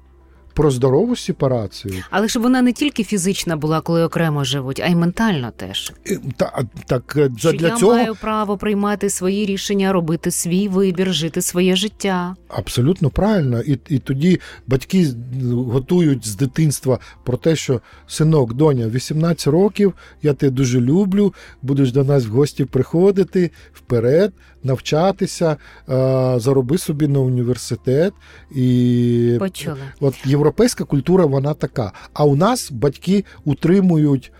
[0.58, 1.94] про здорову сепарацію.
[2.10, 5.92] Але щоб вона не тільки фізична була, коли окремо живуть, а й ментально теж.
[6.06, 10.68] Е, та, так е, Що для я цього маю право приймати свої рішення, робити свій
[10.68, 12.36] вибір, жити своє життя.
[12.48, 13.60] Абсолютно правильно.
[13.60, 15.06] І і тоді батьки
[15.52, 21.92] готують з дитинства про те, що синок, доня, 18 років, я тебе дуже люблю, будеш
[21.92, 24.32] до нас в гості приходити вперед
[24.62, 25.56] навчатися,
[26.36, 28.12] зароби собі на університет.
[28.50, 29.76] І Почула.
[30.00, 31.92] От європейська культура, вона така.
[32.12, 34.32] А у нас батьки утримують.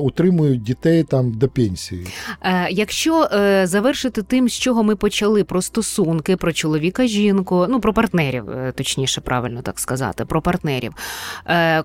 [0.00, 2.06] Утримують дітей там до пенсії.
[2.42, 7.80] Е, якщо е, завершити тим, з чого ми почали, про стосунки, про чоловіка, жінку, ну
[7.80, 10.92] про партнерів, е, точніше, правильно так сказати, про партнерів.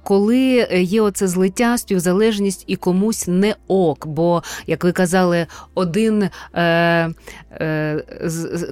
[0.04, 6.30] Коли є оце злиття, співзалежність і комусь не ок, бо, як ви казали, один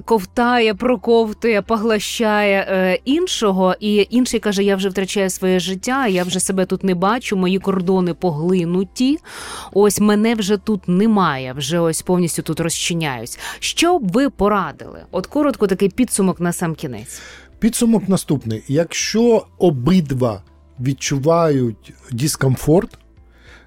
[0.04, 6.66] ковтає, проковтує, поглощає іншого, і інший каже: Я вже втрачаю своє життя, я вже себе
[6.66, 9.24] тут не бачу, мої кордони поглинуті житті.
[9.72, 13.38] Ось мене вже тут немає, вже ось повністю тут розчиняюсь.
[13.58, 15.04] Що б ви порадили?
[15.10, 17.20] От коротко такий підсумок на сам кінець.
[17.58, 20.42] Підсумок наступний: якщо обидва
[20.80, 22.98] відчувають дискомфорт,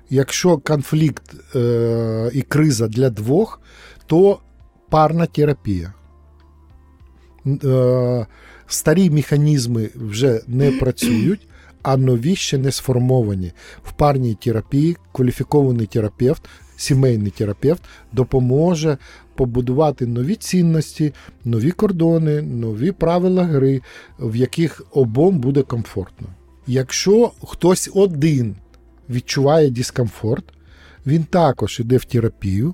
[0.09, 3.61] якщо конфлікт е- і криза для двох,
[4.07, 4.39] то
[4.89, 5.93] парна терапія.
[7.63, 8.25] Е-
[8.67, 11.47] Старі механізми вже не працюють
[11.85, 13.51] а нові ще не сформовані.
[13.83, 16.43] В парній терапії кваліфікований терапевт,
[16.75, 17.83] сімейний терапевт
[18.13, 18.97] допоможе
[19.35, 21.13] побудувати нові цінності,
[21.43, 23.81] нові кордони, нові правила гри,
[24.19, 26.27] в яких обом буде комфортно.
[26.67, 28.55] Якщо хтось один
[29.09, 30.45] відчуває дискомфорт,
[31.07, 32.73] він також іде в терапію.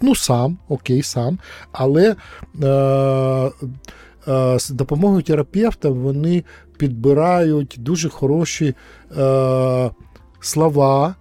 [0.00, 1.38] Ну, сам, окей, сам,
[1.72, 2.16] але
[2.62, 2.66] е,
[4.28, 6.44] е, з допомогою терапевта вони
[6.82, 8.74] підбирають дуже хороші
[9.16, 9.90] е,
[10.40, 11.14] слова,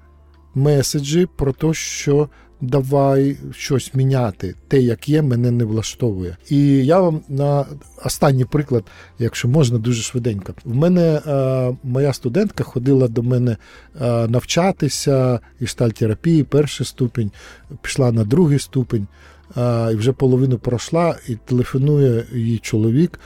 [0.55, 2.29] меседжі про те, що
[2.61, 4.55] давай щось міняти.
[4.67, 6.37] Те, як є, мене не влаштовує.
[6.49, 7.65] І я вам на
[8.05, 8.83] останній приклад,
[9.19, 10.53] якщо можна, дуже швиденько.
[10.65, 13.57] В мене е, моя студентка ходила до мене
[14.01, 17.31] е, навчатися іштальтерапії, перший ступінь,
[17.81, 19.07] пішла на другий ступінь.
[19.57, 23.19] Е, і вже половину пройшла, і телефонує її чоловік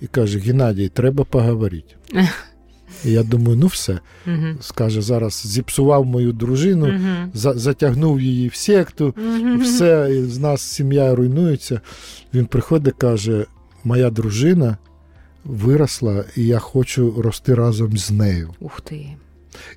[0.00, 1.94] і каже: Геннадій, треба поговорити.
[3.04, 3.98] І я думаю, ну все.
[4.26, 10.38] uh Скаже, зараз зіпсував мою дружину, uh за- затягнув її в секту, uh все, з
[10.38, 11.80] нас сім'я руйнується.
[12.34, 13.46] Він приходить каже:
[13.84, 14.76] моя дружина
[15.44, 18.50] виросла, і я хочу рости разом з нею.
[18.60, 19.06] Ух ти.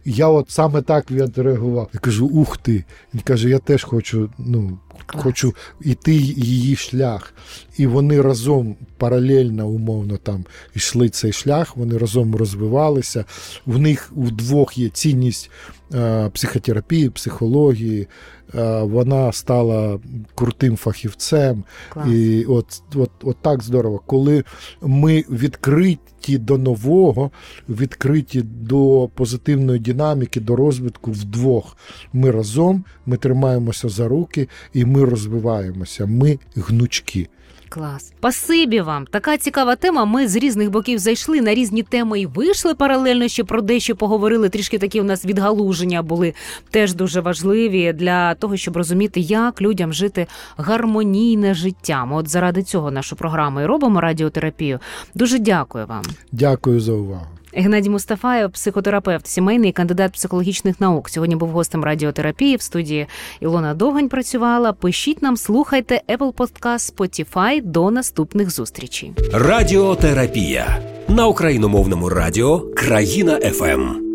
[0.06, 1.90] І я от саме так відреагував.
[1.94, 2.84] Я кажу, ух ти.
[3.14, 5.24] Він каже, я теж хочу, ну, Клас.
[5.24, 7.34] хочу йти її шлях.
[7.78, 10.46] І вони разом паралельно, умовно, там
[10.76, 13.26] йшли цей шлях, вони разом розвивалися.
[13.66, 15.52] В них вдвох є цінність
[15.94, 18.08] е, психотерапії, психології.
[18.56, 20.00] Е, вона стала
[20.36, 21.64] крутим фахівцем.
[21.90, 22.08] Клас.
[22.08, 24.44] І от, от, от так здорово, коли
[24.82, 25.98] ми відкриті
[26.28, 27.32] до нового,
[27.70, 31.78] відкриті до позитивної динаміки, до розвитку вдвох.
[32.14, 36.06] Ми разом, ми тримаємося за руки і ми розвиваємося.
[36.06, 37.30] Ми гнучки.
[37.74, 38.14] Клас.
[38.20, 39.06] Спасибі вам.
[39.06, 40.06] Така цікава тема.
[40.06, 44.50] Ми з різних боків зайшли на різні теми і вийшли паралельно, ще про дещо поговорили.
[44.50, 46.34] Трішки такі у нас відгалуження були
[46.70, 52.06] теж дуже важливі для того, щоб розуміти, як людям жити гармонійне життя.
[52.06, 54.80] Ми от заради цього нашу програму і робимо радіотерапію.
[55.16, 56.04] Дуже дякую вам.
[56.32, 57.28] Дякую за увагу.
[57.54, 61.10] Геннадій Мустафаєв, психотерапевт, сімейний кандидат психологічних наук.
[61.10, 63.08] Сьогодні був гостем радіотерапії в студії
[63.42, 64.74] Ілона Довгань працювала.
[64.74, 67.62] Пишіть нам, слухайте Apple Podcast, Spotify.
[67.64, 69.14] До наступних зустрічей.
[69.34, 70.78] Радіотерапія
[71.08, 74.11] на україномовному радіо Країна ФМ.